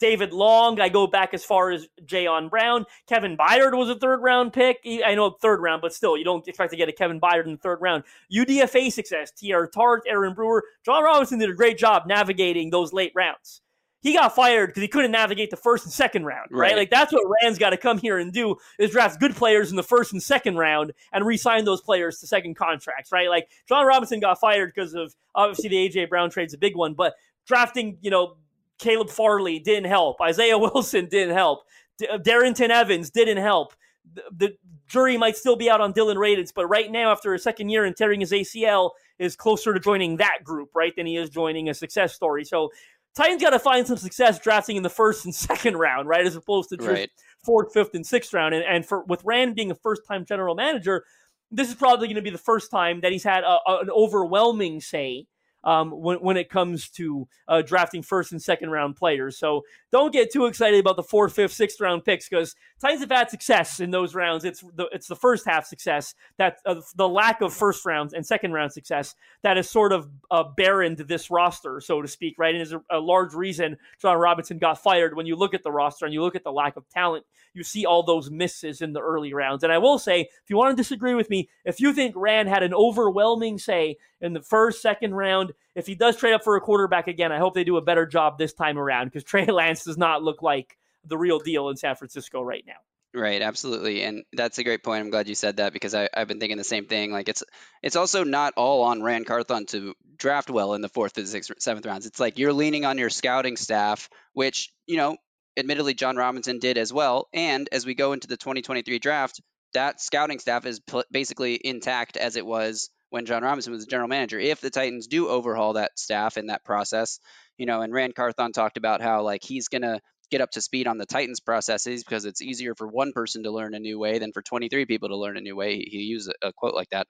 [0.04, 0.82] David Long.
[0.82, 2.86] I go back as far as Jayon Brown.
[3.08, 4.86] Kevin Byard was a third round pick.
[4.86, 7.54] I know third round, but still, you don't expect to get a Kevin Byard in
[7.54, 8.04] the third round.
[8.30, 10.66] UDFA success, Teair Tart, Aaron Brewer.
[10.84, 13.62] Jon Robinson did a great job navigating those late rounds.
[14.02, 16.72] He got fired because he couldn't navigate the first and second round, right?
[16.72, 16.76] right?
[16.76, 19.78] Like that's what Ran's got to come here and do is draft good players in
[19.78, 23.30] the first and second round and re-sign those players to second contracts, right?
[23.30, 26.94] Like Jon Robinson got fired because of obviously the AJ Brown trade's a big one,
[26.94, 27.14] but
[27.48, 28.36] drafting, you know,
[28.84, 30.22] Caleb Farley didn't help.
[30.22, 31.64] Isaiah Wilson didn't help.
[31.98, 33.74] D- uh, Evans didn't help.
[34.14, 37.40] The, the, jury might still be out on Dillon Radunz, but right now, after a
[37.40, 41.18] second year and tearing his ACL, is closer to joining that group, right, than he
[41.18, 42.44] is joining a success story.
[42.44, 42.70] So
[43.16, 46.36] Titans got to find some success drafting in the first and second round, right, as
[46.36, 47.10] opposed to just right.
[47.44, 48.54] fourth, fifth, and sixth round.
[48.54, 51.06] And, and for with Ran being a first time general manager,
[51.50, 53.90] this is probably going to be the first time that he's had a, a, an
[53.90, 55.26] overwhelming say
[55.64, 59.38] um, when, when it comes to uh, drafting first and second round players.
[59.38, 63.12] So don't get too excited about the fourth, fifth, sixth round picks because Titans have
[63.12, 64.46] had success in those rounds.
[64.46, 68.26] It's the it's the first half success that uh, the lack of first rounds and
[68.26, 72.36] second round success that has sort of uh, barrened this roster, so to speak.
[72.38, 75.16] Right, and is a, a large reason Jon Robinson got fired.
[75.16, 77.64] When you look at the roster and you look at the lack of talent, you
[77.64, 79.64] see all those misses in the early rounds.
[79.64, 82.48] And I will say, if you want to disagree with me, if you think Ran
[82.48, 86.56] had an overwhelming say in the first, second round, if he does trade up for
[86.56, 89.46] a quarterback again, I hope they do a better job this time around because Trey
[89.46, 92.78] Lance does not look like the real deal in San Francisco right now.
[93.16, 95.02] Right, absolutely, and that's a great point.
[95.02, 97.12] I'm glad you said that because I, have been thinking the same thing.
[97.12, 97.44] Like it's
[97.84, 101.52] it's also not all on Ran Carthon to draft well in the fourth, fifth, sixth,
[101.60, 102.08] seventh rounds.
[102.08, 105.18] It's like you're leaning on your scouting staff, which you know
[105.56, 107.28] admittedly Jon Robinson did as well.
[107.34, 109.42] And as we go into the 2023 draft,
[109.74, 113.92] that scouting staff is pl- basically intact as it was when Jon Robinson was the
[113.92, 114.40] general manager.
[114.40, 117.20] If the Titans do overhaul that staff in that process,
[117.60, 120.88] you know, and Ran Carthon talked about how like he's gonna get up to speed
[120.88, 124.18] on the Titans processes because it's easier for one person to learn a new way
[124.18, 125.76] than for 23 people to learn a new way.
[125.76, 127.06] He, used a, a quote like that.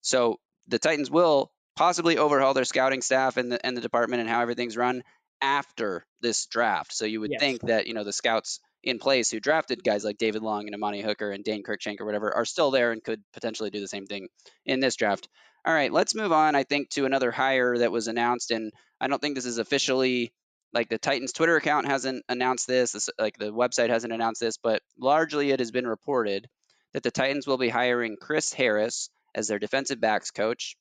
[0.00, 0.36] So
[0.68, 4.40] the Titans will possibly overhaul their scouting staff and the and the department and how
[4.40, 5.02] everything's run
[5.42, 6.94] after this draft.
[6.94, 7.40] So you would yes.
[7.40, 10.74] think that, you know, the scouts in place who drafted guys like David Long and
[10.74, 13.88] Amani Hooker and Dane Cruikshank or whatever are still there and could potentially do the
[13.88, 14.28] same thing
[14.66, 15.28] in this draft.
[15.64, 18.50] All right, let's move on, I think, to another hire that was announced.
[18.50, 20.32] And I don't think this is officially
[20.74, 24.58] like the Titans Twitter account hasn't announced this, this like the website hasn't announced this,
[24.58, 26.46] but largely it has been reported
[26.92, 30.76] that the Titans will be hiring Chris Harris as their defensive backs coach.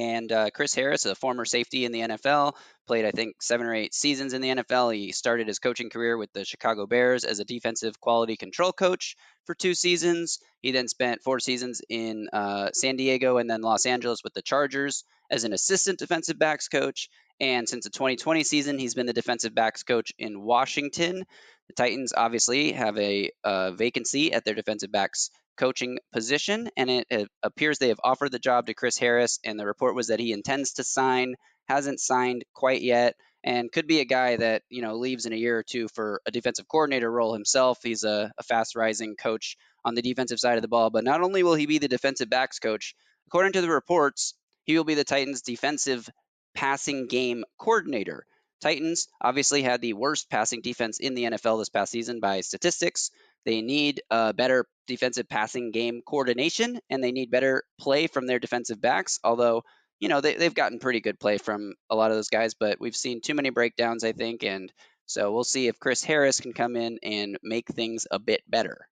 [0.00, 2.54] And uh, Chris Harris, a former safety in the NFL,
[2.86, 4.96] played, I think, seven or eight seasons in the NFL.
[4.96, 9.14] He started his coaching career with the Chicago Bears as a defensive quality control coach
[9.44, 10.38] for two seasons.
[10.62, 14.40] He then spent four seasons in uh, San Diego and then Los Angeles with the
[14.40, 17.10] Chargers as an assistant defensive backs coach.
[17.38, 21.24] And since the 2020 season, he's been the defensive backs coach in Washington.
[21.68, 27.06] The Titans obviously have a, a vacancy at their defensive backs coaching position, and it,
[27.10, 29.38] it, appears they have offered the job to Chris Harris.
[29.44, 31.34] And the report was that he intends to sign,
[31.68, 35.36] hasn't signed quite yet, and could be a guy that you know leaves in a
[35.36, 37.78] year or two for a defensive coordinator role himself.
[37.82, 41.22] He's a, a fast rising coach on the defensive side of the ball, but not
[41.22, 42.94] only will he be the defensive backs coach,
[43.26, 44.34] according to the reports,
[44.64, 46.08] he will be the Titans' defensive
[46.54, 48.26] passing game coordinator.
[48.60, 53.10] Titans obviously had the worst passing defense in the NFL this past season by statistics.
[53.46, 58.38] They need a better defensive passing game coordination, and they need better play from their
[58.38, 59.18] defensive backs.
[59.24, 59.62] Although,
[59.98, 62.80] you know, they, they've gotten pretty good play from a lot of those guys, but
[62.80, 64.42] we've seen too many breakdowns, I think.
[64.44, 64.72] And
[65.06, 68.88] so we'll see if Chris Harris can come in and make things a bit better.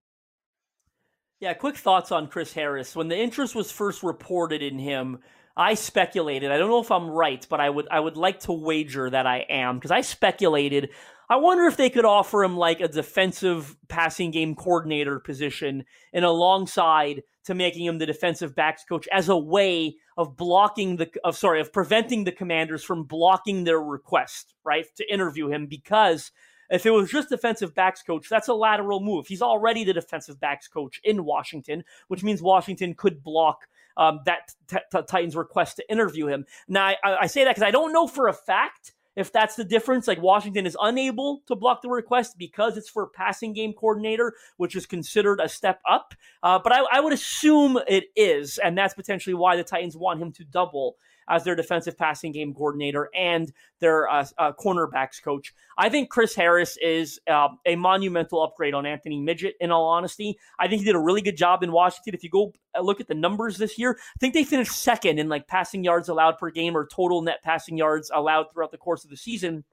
[1.41, 2.97] Yeah, quick thoughts on Chris Harris.
[2.97, 5.19] When the interest was first reported in him,
[5.57, 6.51] I speculated.
[6.51, 9.27] I don't know if I'm right, but I would I would like to wager that
[9.27, 10.91] I am because I speculated.
[11.29, 16.25] I wonder if they could offer him like a defensive passing game coordinator position and
[16.25, 21.37] alongside to making him the defensive backs coach as a way of blocking the of
[21.37, 26.33] sorry of preventing the commanders from blocking their request right to interview him because
[26.71, 29.27] If it was just defensive backs coach, that's a lateral move.
[29.27, 34.53] He's already the defensive backs coach in Washington, which means Washington could block um, that
[34.69, 36.45] t- t- Titans request to interview him.
[36.69, 39.65] Now, I, I say that because I don't know for a fact if that's the
[39.65, 40.07] difference.
[40.07, 44.77] Like Washington is unable to block the request because it's for passing game coordinator, which
[44.77, 46.15] is considered a step up.
[46.43, 50.21] Uh, but I, I would assume it is, and that's potentially why the Titans want
[50.21, 50.97] him to double
[51.29, 55.53] as their defensive passing game coordinator and their uh, uh, cornerbacks coach.
[55.77, 60.39] I think Chris Harris is uh, a monumental upgrade on Anthony Midget, in all honesty.
[60.59, 62.15] I think he did a really good job in Washington.
[62.15, 65.19] If you go uh, look at the numbers this year, I think they finished second
[65.19, 68.79] in like passing yards allowed per game or total net passing yards allowed throughout the
[68.79, 69.65] course of the season.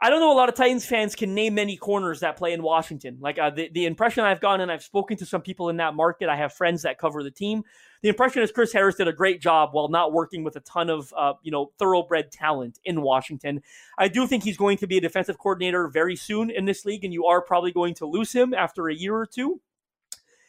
[0.00, 2.62] I don't know a lot of Titans fans can name many corners that play in
[2.62, 3.18] Washington.
[3.20, 5.94] Like uh, the, the impression I've gotten, and I've spoken to some people in that
[5.94, 6.28] market.
[6.28, 7.62] I have friends that cover the team.
[8.04, 10.90] The impression is Chris Harris did a great job while not working with a ton
[10.90, 13.62] of uh, you know thoroughbred talent in Washington.
[13.96, 17.02] I do think he's going to be a defensive coordinator very soon in this league,
[17.02, 19.62] and you are probably going to lose him after a year or two.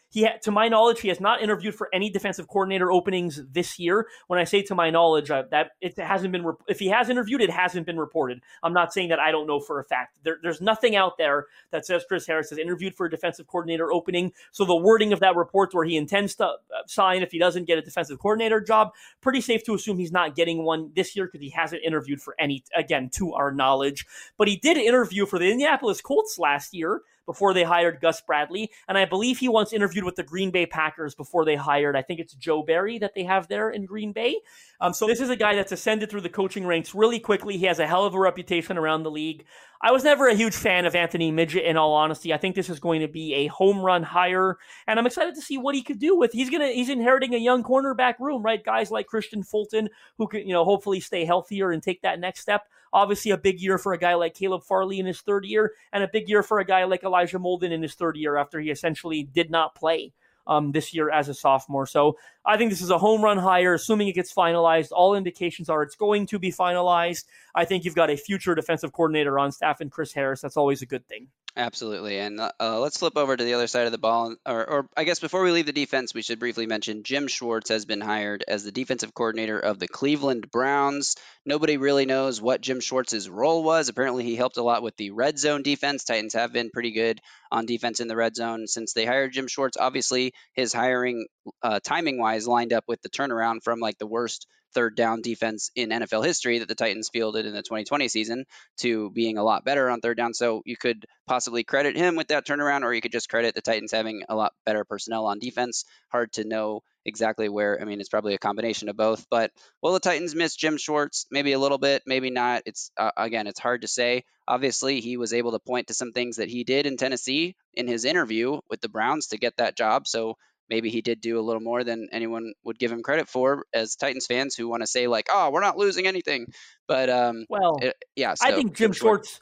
[0.10, 3.78] He, ha- to my knowledge, he has not interviewed for any defensive coordinator openings this
[3.80, 4.08] year.
[4.28, 6.46] When I say to my knowledge, uh, that it hasn't been.
[6.68, 8.42] If he has interviewed, it hasn't been reported.
[8.64, 10.18] I'm not saying that I don't know for a fact.
[10.24, 13.92] There, there's nothing out there that says Chris Harris has interviewed for a defensive coordinator
[13.92, 14.32] opening.
[14.52, 16.56] So the wording of that report, where he intends to uh,
[16.88, 20.36] sign if he doesn't get a defensive coordinator job, pretty safe to assume he's not
[20.36, 22.64] getting one this year because he hasn't interviewed for any.
[22.76, 24.06] Again, to our knowledge,
[24.38, 28.72] but he did interview for the Indianapolis Colts last year before they hired Gus Bradley.
[28.88, 32.02] And I believe he once interviewed with the Green Bay Packers before they hired, I
[32.02, 34.40] think it's Joe Barry that they have there in Green Bay.
[34.82, 37.58] Um, so this is a guy that's ascended through the coaching ranks really quickly.
[37.58, 39.46] He has a hell of a reputation around the league.
[39.86, 42.34] I was never a huge fan of Anthony Midget, in all honesty.
[42.34, 45.44] I think this is going to be a home run hire, and I'm excited to
[45.44, 46.32] see what he could do with.
[46.32, 48.64] He's gonna he's inheriting a young cornerback room, right?
[48.64, 52.40] Guys like Kristian Fulton, who can you know hopefully stay healthier and take that next
[52.40, 52.64] step.
[52.94, 56.04] Obviously, a big year for a guy like Caleb Farley in his third year, and
[56.04, 58.72] a big year for a guy like Elijah Molden in his third year after he
[58.72, 60.14] essentially did not play
[60.48, 61.86] um, this year as a sophomore.
[61.86, 64.90] So I think this is a home run hire, assuming it gets finalized.
[64.92, 67.26] All indications are it's going to be finalized.
[67.54, 70.42] I think you've got a future defensive coordinator on staff in Chris Harris.
[70.42, 71.28] That's always a good thing.
[71.58, 72.20] Absolutely.
[72.20, 74.36] And uh, uh, let's flip over to the other side of the ball.
[74.46, 77.70] Or, or, I guess before we leave the defense, we should briefly mention Jim Schwartz
[77.70, 81.16] has been hired as the defensive coordinator of the Cleveland Browns.
[81.46, 83.88] Nobody really knows what Jim Schwartz's role was.
[83.88, 86.04] Apparently, he helped a lot with the red zone defense.
[86.04, 89.48] Titans have been pretty good on defense in the red zone since they hired Jim
[89.48, 89.78] Schwartz.
[89.78, 91.26] Obviously, his hiring,
[91.64, 95.72] uh, timing wise, lined up with the turnaround from like the worst third down defense
[95.76, 98.46] in NFL history that the Titans fielded in the 2020 season
[98.78, 100.34] to being a lot better on third down.
[100.34, 103.62] So you could possibly credit him with that turnaround, or you could just credit the
[103.62, 105.86] Titans having a lot better personnel on defense.
[106.12, 107.80] Hard to know exactly where.
[107.82, 109.26] I mean, it's probably a combination of both.
[109.30, 111.26] But will the Titans miss Jim Schwartz?
[111.32, 112.64] Maybe a little bit, maybe not.
[112.66, 114.26] It's uh, again, it's hard to say.
[114.48, 117.88] Obviously, he was able to point to some things that he did in Tennessee in
[117.88, 120.08] his interview with the Browns to get that job.
[120.08, 120.38] So
[120.70, 123.96] maybe he did do a little more than anyone would give him credit for as
[123.96, 126.48] Titans fans who want to say like, "Oh, we're not losing anything."
[126.88, 129.40] But um, well, it, yeah, so I think Jim Schwartz.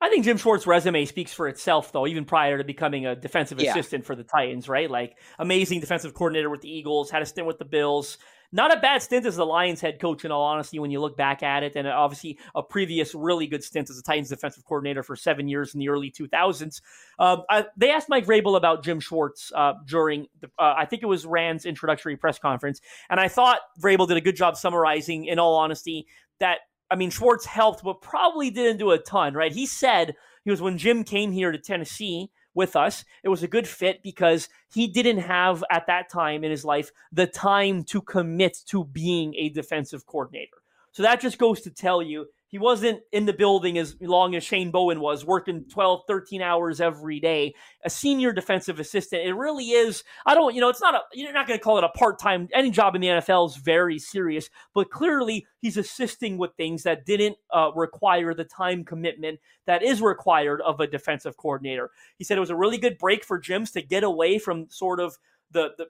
[0.00, 3.60] I think Jim Schwartz's resume speaks for itself, though, even prior to becoming a defensive
[3.60, 3.72] Yeah.
[3.72, 4.88] assistant for the Titans, right?
[4.88, 8.16] Like, amazing defensive coordinator with the Eagles, had a stint with the Bills.
[8.50, 11.16] Not a bad stint as the Lions head coach, in all honesty, when you look
[11.16, 11.76] back at it.
[11.76, 15.74] And obviously, a previous really good stint as the Titans defensive coordinator for seven years
[15.74, 16.80] in the early 2000s.
[17.18, 21.02] Uh, I, they asked Mike Vrabel about Jim Schwartz uh, during, the, uh, I think
[21.02, 22.80] it was Ran's introductory press conference.
[23.10, 26.06] And I thought Vrabel did a good job summarizing, in all honesty,
[26.40, 29.52] that I mean, Schwartz helped, but probably didn't do a ton, right?
[29.52, 33.48] He said he was when Jim came here to Tennessee with us, it was a
[33.48, 38.00] good fit because he didn't have at that time in his life the time to
[38.02, 40.58] commit to being a defensive coordinator.
[40.92, 44.42] So that just goes to tell you he wasn't in the building as long as
[44.42, 47.54] Shane Bowen was, working 12, 13 hours every day.
[47.84, 50.02] A senior defensive assistant, it really is.
[50.24, 52.18] I don't, you know, it's not a, you're not going to call it a part
[52.18, 56.82] time, any job in the NFL is very serious, but clearly he's assisting with things
[56.84, 61.90] that didn't uh, require the time commitment that is required of a defensive coordinator.
[62.16, 65.00] He said it was a really good break for Jims to get away from sort
[65.00, 65.18] of
[65.50, 65.86] the, the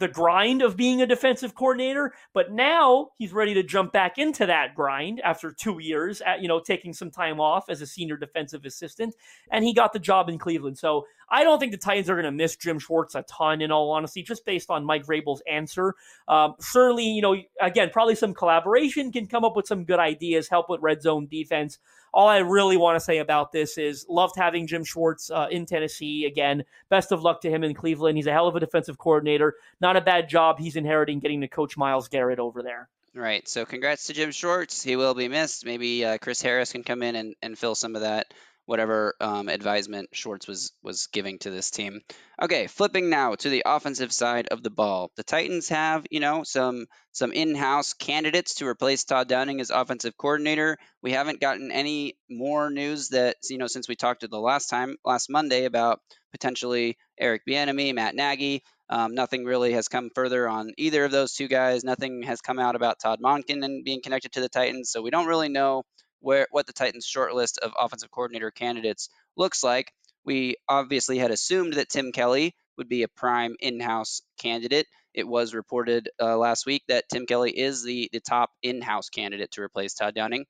[0.00, 4.46] the grind of being a defensive coordinator, but now he's ready to jump back into
[4.46, 8.16] that grind after two years, at, you know, taking some time off as a senior
[8.16, 9.14] defensive assistant,
[9.52, 10.78] and he got the job in Cleveland.
[10.78, 13.70] So I don't think the Titans are going to miss Jim Schwartz a ton, in
[13.70, 15.94] all honesty, just based on Mike Vrabel's answer.
[16.26, 20.48] Um, certainly, you know, again, probably some collaboration can come up with some good ideas,
[20.48, 21.78] help with red zone defense.
[22.12, 25.66] All I really want to say about this is loved having Jim Schwartz uh, in
[25.66, 26.24] Tennessee.
[26.26, 28.16] Again, best of luck to him in Cleveland.
[28.16, 29.54] He's a hell of a defensive coordinator.
[29.80, 32.88] Not a bad job he's inheriting getting to coach Myles Garrett over there.
[33.14, 33.46] Right.
[33.48, 34.82] So congrats to Jim Schwartz.
[34.82, 35.64] He will be missed.
[35.64, 38.32] Maybe uh, Chris Harris can come in and, and fill some of that
[38.70, 42.02] whatever um, advisement Schwartz was was giving to this team.
[42.40, 45.10] Okay, flipping now to the offensive side of the ball.
[45.16, 50.16] The Titans have, you know, some some in-house candidates to replace Todd Downing as offensive
[50.16, 50.78] coordinator.
[51.02, 54.68] We haven't gotten any more news that, you know, since we talked to the last
[54.68, 55.98] time last Monday about
[56.30, 58.62] potentially Eric Bieniemy, Matt Nagy.
[58.88, 61.82] Um, nothing really has come further on either of those two guys.
[61.82, 64.92] Nothing has come out about Todd Monken and being connected to the Titans.
[64.92, 65.82] So we don't really know
[66.20, 69.92] where what the Titans' short list of offensive coordinator candidates looks like.
[70.24, 74.86] We obviously had assumed that Tim Kelly would be a prime in-house candidate.
[75.12, 79.50] It was reported uh, last week that Tim Kelly is the the top in-house candidate
[79.52, 80.44] to replace Todd Downing.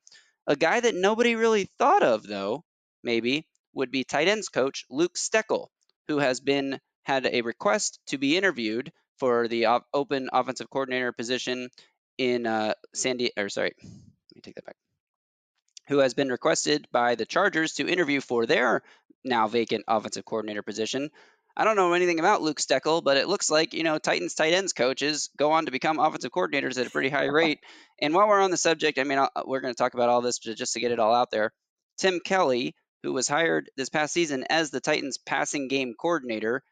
[0.46, 2.64] A guy that nobody really thought of, though,
[3.02, 5.68] maybe would be tight ends coach Luke Steckel,
[6.08, 11.12] who has been had a request to be interviewed for the op- open offensive coordinator
[11.12, 11.68] position
[12.18, 13.30] in uh, Sandy.
[13.36, 14.76] Or sorry, let me take that back
[15.90, 18.82] who has been requested by the Chargers to interview for their
[19.24, 21.10] now vacant offensive coordinator position.
[21.56, 24.52] I don't know anything about Luke Steckel, but it looks like, you know, Titans tight
[24.52, 27.58] ends coaches go on to become offensive coordinators at a pretty high rate.
[28.00, 30.20] And while we're on the subject, I mean, I'll, we're going to talk about all
[30.20, 31.52] this but just to get it all out there.
[31.98, 36.62] Tim Kelly, who was hired this past season as the Titans passing game coordinator,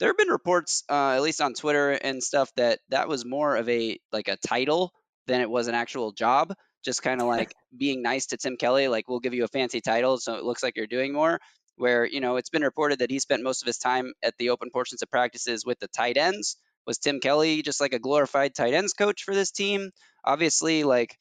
[0.00, 3.56] there have been reports, uh, at least on Twitter and stuff, that that was more
[3.56, 4.92] of a like a title
[5.26, 6.52] than it was an actual job
[6.86, 9.82] just kind of like being nice to Tim Kelly, like we'll give you a fancy
[9.82, 11.38] title so it looks like you're doing more.
[11.78, 14.48] Where you know it's been reported that he spent most of his time at the
[14.48, 16.56] open portions of practices with the tight ends.
[16.86, 19.90] Was Tim Kelly just like a glorified tight ends coach for this team?
[20.24, 21.14] Obviously, like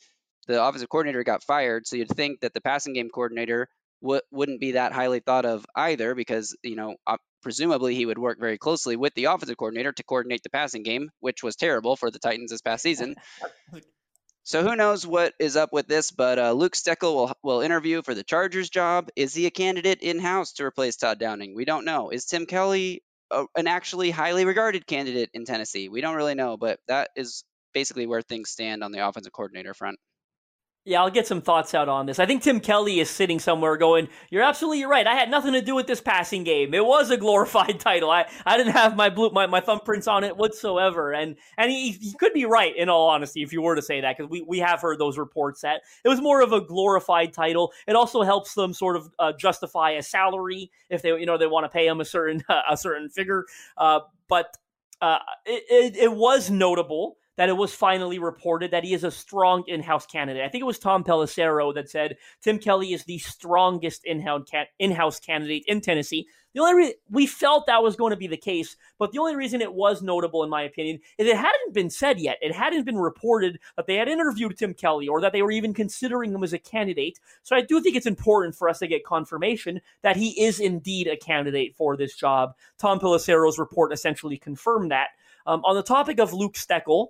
[0.48, 3.68] the offensive coordinator got fired, so you'd think that the passing game coordinator
[4.02, 8.18] w- wouldn't be that highly thought of either, because you know uh, presumably he would
[8.18, 11.98] work very closely with the offensive coordinator to coordinate the passing game, which was terrible
[11.98, 13.16] for the Titans this past season.
[14.46, 16.12] So who knows what is up with this?
[16.12, 19.10] But uh, Luke Steckel will will interview for the Chargers job.
[19.16, 21.56] Is he a candidate in house to replace Todd Downing?
[21.56, 22.12] We don't know.
[22.12, 25.90] Is Tim Kelly a, an actually highly regarded candidate in Tennessee?
[25.90, 27.44] We don't really know, but that is
[27.74, 29.98] basically where things stand on the offensive coordinator front.
[30.88, 32.20] Yeah, I'll get some thoughts out on this.
[32.20, 35.08] I think Tim Kelly is sitting somewhere going, You're absolutely right.
[35.08, 36.76] I had nothing to do with this passing game.
[36.76, 38.12] It was a glorified title.
[38.12, 41.12] I, I didn't have my blue my, my thumbprints on it whatsoever.
[41.12, 44.02] And and he, he could be right in all honesty if you were to say
[44.02, 47.34] that, because we, we have heard those reports that it was more of a glorified
[47.34, 47.74] title.
[47.88, 51.48] It also helps them sort of uh, justify a salary if they you know they
[51.48, 53.46] want to pay him a certain a certain figure.
[53.76, 54.56] Uh, but
[55.02, 55.18] uh,
[55.48, 59.64] it, it, it was notable that it was finally reported that he is a strong
[59.68, 60.44] in-house candidate.
[60.44, 65.64] I think it was Tom Pelissero that said Tim Kelly is the strongest in-house candidate
[65.68, 66.28] in Tennessee.
[66.54, 69.36] The only reason we felt that was going to be the case, but the only
[69.36, 72.38] reason it was notable, in my opinion, is it hadn't been said yet.
[72.42, 75.74] It hadn't been reported that they had interviewed Tim Kelly or that they were even
[75.74, 77.20] considering him as a candidate.
[77.44, 81.08] So I do think it's important for us to get confirmation that he is indeed
[81.08, 82.54] a candidate for this job.
[82.78, 85.10] Tom Pelissero's report essentially confirmed that.
[85.46, 87.10] Um, on the topic of Luke Steckel,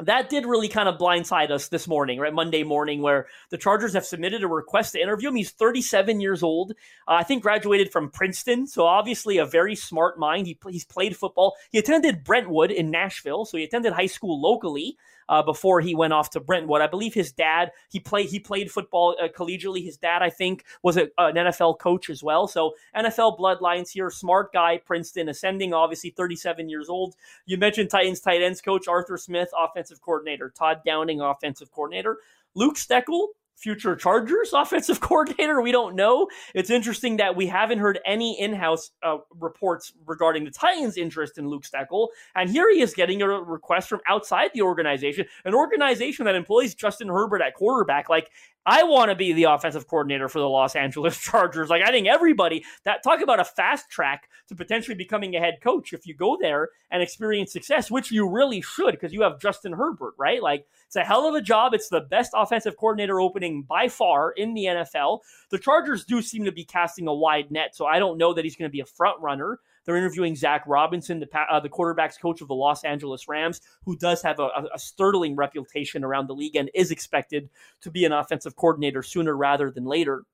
[0.00, 2.32] that did really kind of blindside us this morning, right?
[2.32, 5.34] Monday morning, where the Chargers have submitted a request to interview him.
[5.34, 6.72] He's 37 years old.
[7.06, 10.46] Uh, I think graduated from Princeton, so obviously a very smart mind.
[10.46, 11.56] He, he's played football.
[11.70, 14.96] He attended Brentwood in Nashville, so he attended high school locally
[15.28, 16.80] uh, before he went off to Brentwood.
[16.80, 19.84] I believe his dad he played he played football uh, collegially.
[19.84, 22.46] His dad, I think, was a, an NFL coach as well.
[22.48, 24.10] So NFL bloodlines here.
[24.10, 25.72] Smart guy, Princeton, ascending.
[25.72, 27.14] Obviously, 37 years old.
[27.46, 30.52] You mentioned Titans tight ends coach Arthur Smith, offensive coordinator.
[30.56, 32.18] Todd Downing, offensive coordinator.
[32.54, 35.60] Luke Steckel, future Chargers offensive coordinator.
[35.60, 36.28] We don't know.
[36.54, 41.48] It's interesting that we haven't heard any in-house uh, reports regarding the Titans' interest in
[41.48, 46.24] Luke Steckel, and here he is getting a request from outside the organization, an organization
[46.24, 48.08] that employs Justin Herbert at quarterback.
[48.08, 48.30] Like
[48.68, 51.70] I want to be the offensive coordinator for the Los Angeles Chargers.
[51.70, 55.60] Like I think everybody that talk about a fast track to potentially becoming a head
[55.62, 59.40] coach if you go there and experience success, which you really should because you have
[59.40, 60.42] Justin Herbert, right?
[60.42, 61.72] Like it's a hell of a job.
[61.72, 65.20] It's the best offensive coordinator opening by far in the NFL.
[65.48, 68.44] The Chargers do seem to be casting a wide net, so I don't know that
[68.44, 69.60] he's going to be a front runner.
[69.88, 73.96] They're interviewing Zac Robinson, the, uh, the quarterback's coach of the Los Angeles Rams, who
[73.96, 77.48] does have a, a sterling reputation around the league and is expected
[77.80, 80.24] to be an offensive coordinator sooner rather than later.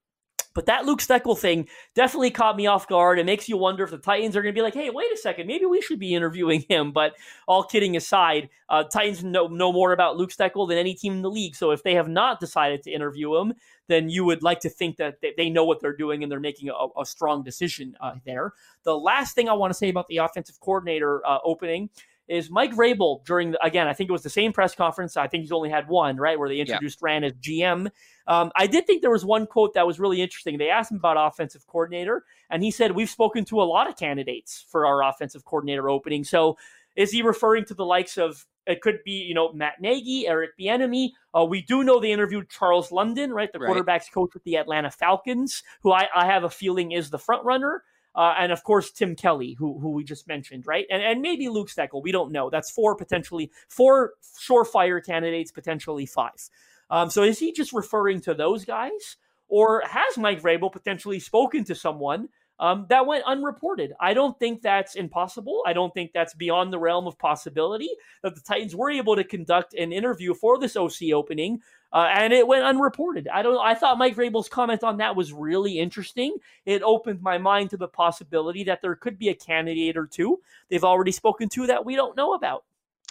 [0.55, 3.19] But that Luke Steckel thing definitely caught me off guard.
[3.19, 5.17] It makes you wonder if the Titans are going to be like, hey, wait a
[5.17, 6.93] second, maybe we should be interviewing him.
[6.93, 7.15] But
[7.49, 11.23] all kidding aside, uh, Titans know, know more about Luke Steckel than any team in
[11.23, 11.57] the league.
[11.57, 13.55] So if they have not decided to interview him,
[13.89, 16.71] then you would like to think that they know what they're doing and they're making
[16.71, 18.53] a, a strong decision uh, there.
[18.85, 21.91] The last thing I want to say about the offensive coordinator uh, opening
[22.29, 25.17] is Mike Vrabel during the, again, I think it was the same press conference.
[25.17, 27.07] I think he's only had one, right, where they introduced yeah.
[27.07, 27.91] Ran as GM.
[28.27, 30.59] Um, I did think there was one quote that was really interesting.
[30.59, 33.97] They asked him about offensive coordinator, and he said, We've spoken to a lot of
[33.97, 36.25] candidates for our offensive coordinator opening.
[36.25, 36.57] So
[36.97, 40.53] is he referring to the likes of it could be, you know, Matt Nagy, Eric
[40.59, 41.11] Bieniemy.
[41.37, 43.71] Uh, we do know they interviewed Charles London, right, the right.
[43.71, 47.45] quarterbacks coach with the Atlanta Falcons, who I, I have a feeling is the front
[47.45, 47.83] runner.
[48.15, 50.87] Uh, and of course Tim Kelly, who who we just mentioned, right?
[50.89, 52.01] And and maybe Luke Steckel.
[52.01, 52.49] We don't know.
[52.49, 54.13] That's four potentially four
[54.49, 56.49] surefire candidates, potentially five.
[56.95, 59.17] Um, so is he just referring to those guys,
[59.49, 62.29] or has Mike Vrabel potentially spoken to someone
[62.61, 63.95] um, that went unreported?
[63.99, 65.65] I don't think that's impossible.
[65.67, 67.89] I don't think that's beyond the realm of possibility
[68.23, 72.33] that the Titans were able to conduct an interview for this OC opening uh, and
[72.33, 73.27] it went unreported.
[73.27, 73.59] I don't.
[73.59, 76.37] I thought Mike Vrabel's comment on that was really interesting.
[76.65, 80.39] It opened my mind to the possibility that there could be a candidate or two
[80.71, 82.63] they've already spoken to that we don't know about.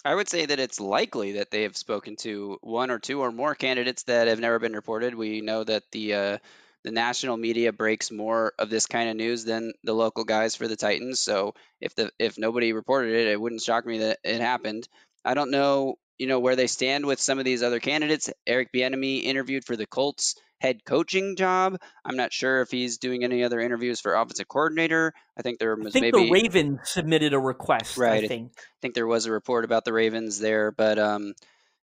[0.06, 3.32] I would say that it's likely that they have spoken to one or two or
[3.32, 5.16] more candidates that have never been reported.
[5.16, 6.38] We know that the uh,
[6.84, 10.68] the national media breaks more of this kind of news than the local guys for
[10.68, 11.22] the Titans.
[11.22, 14.88] So if the if nobody reported it, it wouldn't shock me that it happened.
[15.24, 18.30] I don't know you know where they stand with some of these other candidates.
[18.46, 21.78] Eric Bieniemy interviewed for the Colts head coaching job.
[22.06, 25.14] I'm not sure if he's doing any other interviews for offensive coordinator.
[25.38, 27.98] I think there was I think maybe the Ravens submitted a request.
[27.98, 28.24] Right.
[28.24, 28.54] I think.
[28.58, 31.34] I think there was a report about the Ravens there, but um,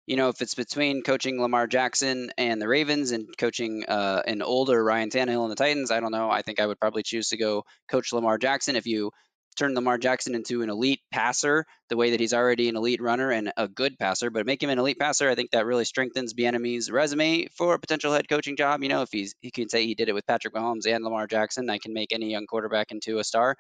[0.07, 4.43] you know, if it's between coaching Lamar Jackson and the Ravens and coaching uh, an
[4.43, 6.29] older Ryan Tannehill and the Titans, I don't know.
[6.29, 8.75] I think I would probably choose to go coach Lamar Jackson.
[8.75, 9.13] If you
[9.57, 13.31] turn Lamar Jackson into an elite passer the way that he's already an elite runner
[13.31, 16.35] and a good passer, but make him an elite passer, I think that really strengthens
[16.35, 18.83] Bieniemy's resume for a potential head coaching job.
[18.83, 21.27] You know, if he's he can say he did it with Patrick Mahomes and Lamar
[21.27, 23.57] Jackson, I can make any young quarterback into a star.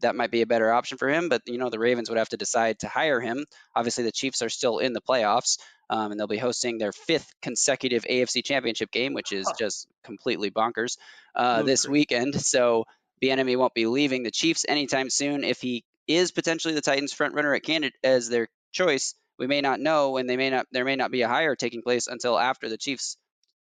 [0.00, 2.30] That might be a better option for him, but you know the Ravens would have
[2.30, 3.44] to decide to hire him.
[3.74, 5.58] Obviously, the Chiefs are still in the playoffs,
[5.88, 10.50] um, and they'll be hosting their fifth consecutive AFC Championship game, which is just completely
[10.50, 10.96] bonkers
[11.36, 12.34] uh, this weekend.
[12.40, 12.84] So
[13.22, 15.44] Bieniemy won't be leaving the Chiefs anytime soon.
[15.44, 19.60] If he is potentially the Titans front runner at candidate as their choice, we may
[19.60, 20.66] not know, and they may not.
[20.72, 23.16] There may not be a hire taking place until after the Chiefs'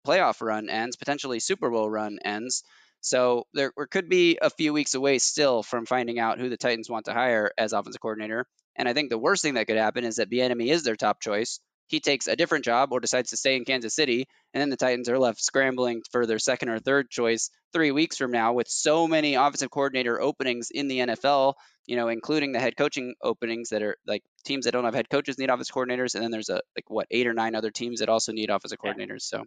[0.07, 2.63] playoff run ends, potentially Super Bowl run ends.
[3.01, 6.57] So there, there could be a few weeks away still from finding out who the
[6.57, 8.45] Titans want to hire as offensive coordinator.
[8.75, 11.19] And I think the worst thing that could happen is that Bieniemy is their top
[11.19, 11.59] choice
[11.91, 14.77] he takes a different job or decides to stay in Kansas City, and then the
[14.77, 18.69] Titans are left scrambling for their second or third choice three weeks from now with
[18.69, 23.69] so many offensive coordinator openings in the NFL, you know, including the head coaching openings
[23.69, 26.47] that are like teams that don't have head coaches need offensive coordinators, and then there's
[26.47, 29.23] a like what eight or nine other teams that also need offensive coordinators.
[29.23, 29.43] So.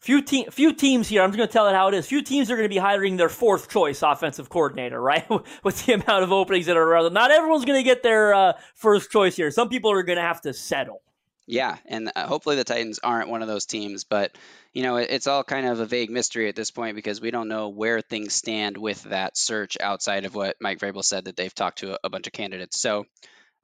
[0.00, 1.22] Few team, few teams here.
[1.22, 2.06] I'm just going to tell it how it is.
[2.06, 5.28] Few teams are going to be hiring their fourth choice offensive coordinator, right?
[5.64, 7.14] With the amount of openings that are around, them.
[7.14, 9.50] not everyone's going to get their uh, first choice here.
[9.50, 11.02] Some people are going to have to settle.
[11.50, 14.36] Yeah, and uh, hopefully the Titans aren't one of those teams, but
[14.74, 17.48] you know it's all kind of a vague mystery at this point because we don't
[17.48, 21.54] know where things stand with that search outside of what Mike Vrabel said that they've
[21.54, 22.78] talked to a, bunch of candidates.
[22.78, 23.06] So,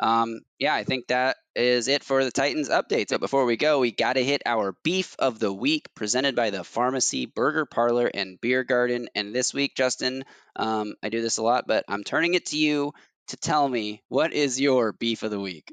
[0.01, 3.11] um, yeah, I think that is it for the Titans updates.
[3.11, 6.49] But before we go, we got to hit our beef of the week presented by
[6.49, 9.11] the Pharmacy Burger Parlor and Beer Garden.
[9.15, 10.25] And this week, Justin,
[10.57, 12.95] um, I do this a lot, but I'm turning it to you
[13.29, 15.71] to tell me what is your beef of the week.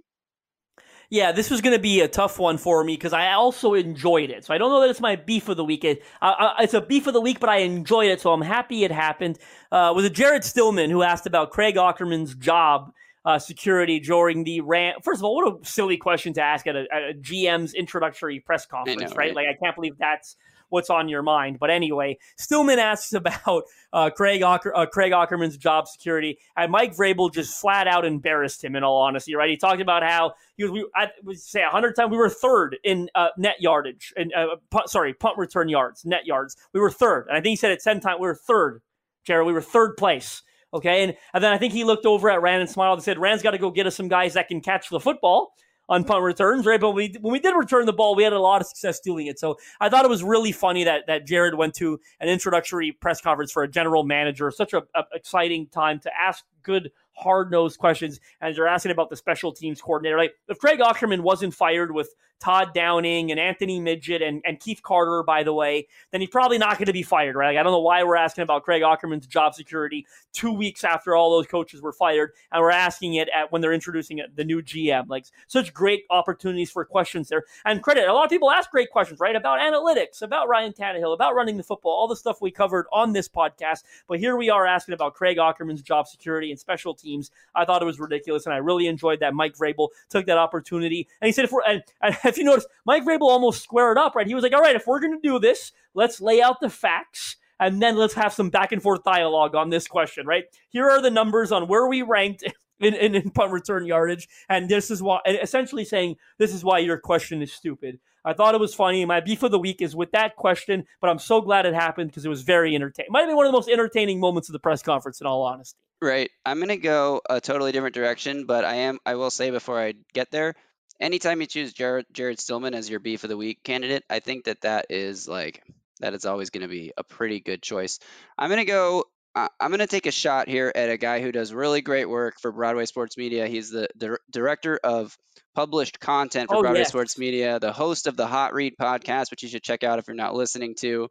[1.11, 4.29] Yeah, this was going to be a tough one for me because I also enjoyed
[4.29, 4.45] it.
[4.45, 5.83] So I don't know that it's my beef of the week.
[5.83, 8.85] It, uh, it's a beef of the week, but I enjoyed it, so I'm happy
[8.85, 9.37] it happened.
[9.73, 12.93] Uh, was it Jared Stillman who asked about Craig Aukerman's job
[13.25, 15.03] uh, security during the rant?
[15.03, 18.39] First of all, what a silly question to ask at a, at a GM's introductory
[18.39, 19.17] press conference, know, right?
[19.17, 19.35] right?
[19.35, 20.37] Like I can't believe that's
[20.71, 21.59] what's on your mind.
[21.59, 26.95] But anyway, Stillman asks about uh, Craig, Ocker, uh, Craig Aukerman's job security, and Mike
[26.95, 28.75] Vrabel just flat out embarrassed him.
[28.75, 29.49] In all honesty, right?
[29.49, 30.71] He talked about how he was.
[30.71, 34.55] We, I would say hundred times we were third in uh, net yardage and uh,
[34.69, 36.55] punt, sorry punt return yards, net yards.
[36.73, 38.19] We were third, and I think he said it ten times.
[38.19, 38.81] We were third,
[39.25, 39.45] Jared.
[39.45, 40.41] We were third place.
[40.73, 43.19] Okay, and, and then I think he looked over at Ran and smiled and said,
[43.19, 45.53] "Ran's got to go get us some guys that can catch the football."
[45.91, 46.79] On punt returns, right?
[46.79, 49.27] But we, when we did return the ball, we had a lot of success doing
[49.27, 49.37] it.
[49.37, 53.19] So I thought it was really funny that that Jared went to an introductory press
[53.19, 54.49] conference for a general manager.
[54.51, 56.91] Such a, a exciting time to ask good
[57.21, 60.17] hard nosed questions And you're asking about the special teams coordinator.
[60.17, 64.81] Like if Craig Aukerman wasn't fired with Todd Downing and Anthony Midget and, and Keith
[64.81, 67.49] Carter, by the way, then he's probably not going to be fired, right?
[67.49, 71.15] Like, I don't know why we're asking about Craig Aukerman's job security two weeks after
[71.15, 74.61] all those coaches were fired, and we're asking it at when they're introducing the new
[74.61, 75.07] GM.
[75.07, 78.07] Like such great opportunities for questions there and credit.
[78.07, 79.35] A lot of people ask great questions, right?
[79.35, 83.13] About analytics, about Ryan Tannehill, about running the football, all the stuff we covered on
[83.13, 83.83] this podcast.
[84.07, 87.31] But here we are asking about Craig Aukerman's job security and special teams teams.
[87.55, 91.07] I thought it was ridiculous, and I really enjoyed that Mike Vrabel took that opportunity.
[91.21, 94.15] And he said, if we're, and, and if you notice, Mike Vrabel almost squared up,
[94.15, 94.27] right?
[94.27, 96.69] He was like, all right, if we're going to do this, let's lay out the
[96.69, 100.45] facts and then let's have some back and forth dialogue on this question, right?
[100.69, 102.43] Here are the numbers on where we ranked
[102.79, 106.79] in, in, in punt return yardage, and this is why, essentially saying this is why
[106.79, 107.99] your question is stupid.
[108.23, 109.03] I thought it was funny.
[109.05, 112.09] My beef of the week is with that question, but I'm so glad it happened
[112.09, 113.11] because it was very entertaining.
[113.11, 115.43] Might have been one of the most entertaining moments of the press conference, in all
[115.43, 115.77] honesty.
[116.01, 116.29] Right.
[116.45, 118.99] I'm gonna go a totally different direction, but I am.
[119.05, 120.55] I will say before I get there,
[120.99, 124.45] anytime you choose Jared, Jared Stillman as your beef of the week candidate, I think
[124.45, 125.63] that that is like
[125.99, 127.99] that is always going to be a pretty good choice.
[128.37, 129.05] I'm going to go.
[129.33, 132.09] Uh, I'm going to take a shot here at a guy who does really great
[132.09, 133.47] work for Broadway Sports Media.
[133.47, 135.17] He's the, the director of
[135.55, 136.89] published content for Oh, Broadway yes.
[136.89, 140.07] Sports Media, the host of the Hot Read podcast, which you should check out if
[140.07, 141.07] you're not listening to.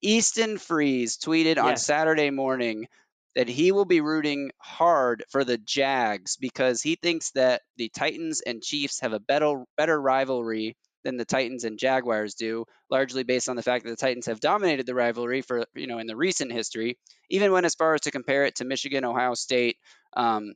[0.00, 2.86] Easton Freeze tweeted on Saturday morning
[3.34, 8.42] that he will be rooting hard for the Jags because he thinks that the Titans
[8.42, 10.76] and Chiefs have a better better rivalry
[11.06, 14.40] than the Titans and Jaguars do, largely based on the fact that the Titans have
[14.40, 16.98] dominated the rivalry for you know in the recent history,
[17.30, 19.76] even when as far as to compare it to Michigan, Ohio State,
[20.14, 20.54] um,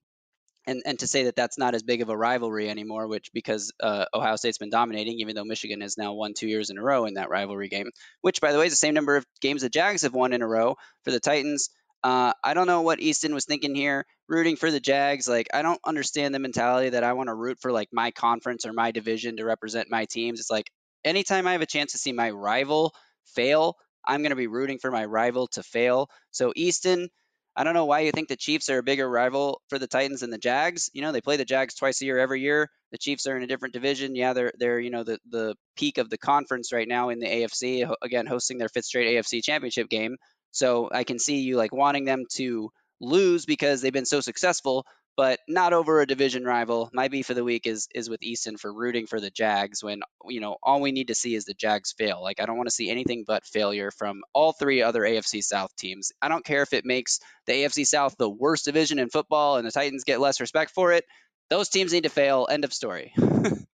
[0.66, 3.72] and and to say that that's not as big of a rivalry anymore, which because
[3.80, 6.82] uh, Ohio State's been dominating, even though Michigan has now won two years in a
[6.82, 7.90] row in that rivalry game,
[8.20, 10.42] which by the way is the same number of games the Jags have won in
[10.42, 10.74] a row
[11.04, 11.70] for the Titans.
[12.02, 15.28] Uh, I don't know what Easton was thinking here, rooting for the Jags.
[15.28, 18.64] Like, I don't understand the mentality that I want to root for like my conference
[18.64, 20.40] or my division to represent my teams.
[20.40, 20.70] It's like
[21.04, 22.94] anytime I have a chance to see my rival
[23.26, 23.76] fail,
[24.06, 26.08] I'm going to be rooting for my rival to fail.
[26.30, 27.10] So, Easton,
[27.56, 30.20] I don't know why you think the Chiefs are a bigger rival for the Titans
[30.20, 30.88] than the Jags.
[30.94, 32.70] You know, they play the Jags twice a year every year.
[32.92, 34.14] The Chiefs are in a different division.
[34.14, 37.26] Yeah, they're they're you know the the peak of the conference right now in the
[37.26, 37.92] AFC.
[38.02, 40.16] Again, hosting their fifth straight AFC Championship game.
[40.52, 42.70] So I can see you like wanting them to
[43.00, 44.84] lose because they've been so successful,
[45.16, 46.90] but not over a division rival.
[46.92, 50.00] My beef of the week is is with Easton for rooting for the Jags when
[50.28, 52.22] you know all we need to see is the Jags fail.
[52.22, 55.74] Like I don't want to see anything but failure from all three other AFC South
[55.76, 56.12] teams.
[56.20, 59.66] I don't care if it makes the AFC South the worst division in football and
[59.66, 61.04] the Titans get less respect for it.
[61.48, 62.46] Those teams need to fail.
[62.50, 63.12] End of story.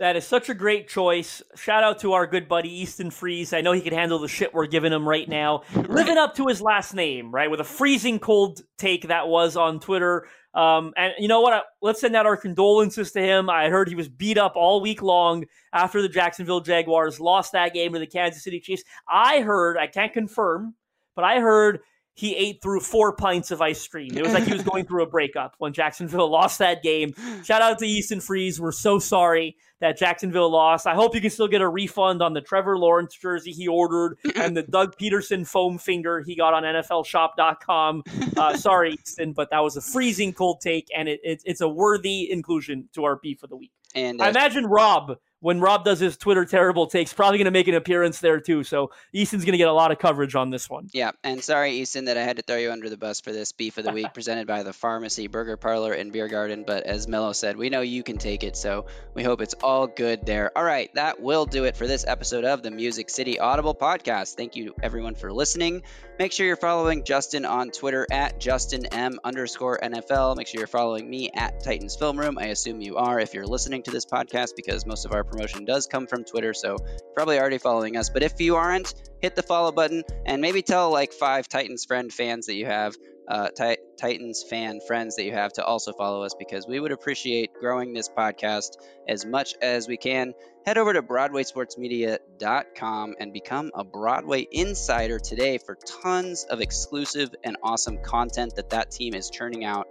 [0.00, 1.40] That is such a great choice.
[1.54, 3.52] Shout out to our good buddy Easton Freeze.
[3.52, 5.62] I know he can handle the shit we're giving him right now.
[5.74, 7.48] Living up to his last name, right?
[7.48, 10.26] With a freezing cold take that was on Twitter.
[10.52, 11.64] Um, and you know what?
[11.80, 13.48] Let's send out our condolences to him.
[13.48, 17.72] I heard he was beat up all week long after the Jacksonville Jaguars lost that
[17.72, 18.82] game to the Kansas City Chiefs.
[19.08, 20.74] I heard, I can't confirm,
[21.14, 21.80] but I heard
[22.14, 24.16] he ate through four pints of ice cream.
[24.16, 27.12] It was like he was going through a breakup when Jacksonville lost that game.
[27.42, 28.60] Shout out to Easton Freeze.
[28.60, 30.86] We're so sorry that Jacksonville lost.
[30.86, 34.16] I hope you can still get a refund on the Trevor Lawrence jersey he ordered
[34.36, 38.04] and the Doug Pederson foam finger he got on NFLShop.com.
[38.36, 41.68] Uh, sorry, Easton, but that was a freezing cold take, and it, it, it's a
[41.68, 43.72] worthy inclusion to our beef of the week.
[43.94, 47.50] And I uh, imagine Rob, when Rob does his Twitter terrible takes, probably going to
[47.50, 48.64] make an appearance there too.
[48.64, 50.88] So Easton's going to get a lot of coverage on this one.
[50.94, 53.52] Yeah, and sorry, Easton, that I had to throw you under the bus for this
[53.52, 56.64] beef of the week presented by the Pharmacy Burger Parlor and Beer Garden.
[56.66, 59.86] But as Mello said, we know you can take it, so we hope it's all
[59.86, 60.50] good there.
[60.56, 64.36] All right, that will do it for this episode of the Music City Audible podcast.
[64.36, 65.82] Thank you, everyone, for listening.
[66.18, 70.36] Make sure you're following Justin on Twitter at JustinM underscore NFL.
[70.36, 72.38] Make sure you're following me at Titans Film Room.
[72.38, 75.64] I assume you are if you're listening to this podcast because most of our promotion
[75.64, 76.76] does come from Twitter, so
[77.14, 78.10] probably already following us.
[78.10, 82.12] But if you aren't, hit the follow button and maybe tell like five Titans friend
[82.12, 82.94] fans that you have,
[83.28, 86.92] uh, Ti- Titans fan friends that you have to also follow us because we would
[86.92, 88.76] appreciate growing this podcast
[89.08, 90.34] as much as we can.
[90.66, 97.56] Head over to BroadwaySportsMedia.com and become a Broadway insider today for tons of exclusive and
[97.62, 99.88] awesome content that that team is churning out.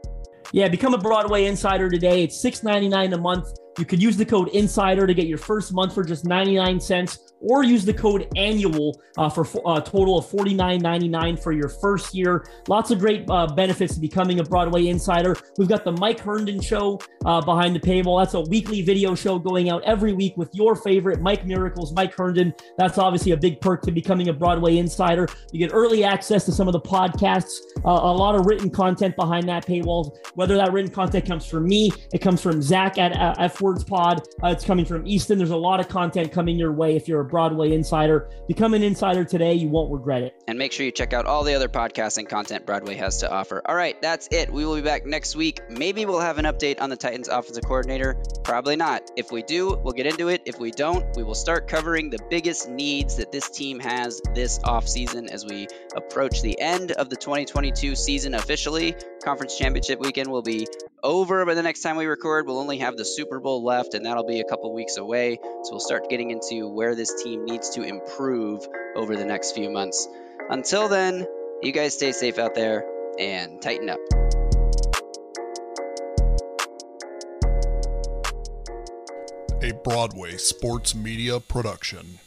[0.51, 2.23] Yeah, become a Broadway Insider today.
[2.23, 3.57] It's six ninety nine a month.
[3.78, 7.34] You could use the code Insider to get your first month for just 99 cents,
[7.41, 12.45] or use the code Annual uh, for a total of $49.99 for your first year.
[12.67, 15.36] Lots of great uh, benefits to becoming a Broadway Insider.
[15.57, 18.21] We've got the Mike Herndon Show uh, behind the paywall.
[18.21, 22.13] That's a weekly video show going out every week with your favorite Mike Miracles, Mike
[22.15, 22.53] Herndon.
[22.78, 25.28] That's obviously a big perk to becoming a Broadway Insider.
[25.51, 29.15] You get early access to some of the podcasts, uh, a lot of written content
[29.15, 30.15] behind that paywall.
[30.36, 33.86] Whether that written content comes from me, it comes from Zach at uh, F Words
[33.86, 35.38] Pod, uh, it's coming from Easton.
[35.38, 38.30] There's a lot of content coming your way if you're a Broadway Insider.
[38.45, 39.53] Become an insider today.
[39.53, 40.36] You won't regret it.
[40.49, 43.32] And make sure you check out all the other podcasts and content Broadway has to
[43.32, 43.61] offer.
[43.66, 44.51] All right, that's it.
[44.51, 45.61] We will be back next week.
[45.70, 48.22] Maybe we'll have an update on the Titans offensive coordinator.
[48.43, 49.09] Probably not.
[49.16, 50.41] If we do, we'll get into it.
[50.45, 54.59] If we don't, we will start covering the biggest needs that this team has this
[54.59, 58.93] offseason as we approach the end of the 2022 season officially.
[59.24, 60.68] Conference championship weekend will be
[61.01, 62.45] over by the next time we record.
[62.45, 65.39] We'll only have the Super Bowl left, and that'll be a couple weeks away.
[65.64, 69.70] So we'll start getting into where this team needs to improve over the next few
[69.70, 70.08] months.
[70.49, 71.28] Until then,
[71.62, 72.88] you guys stay safe out there
[73.20, 73.99] and Titan up.
[79.62, 82.20] A Broadway sports media production.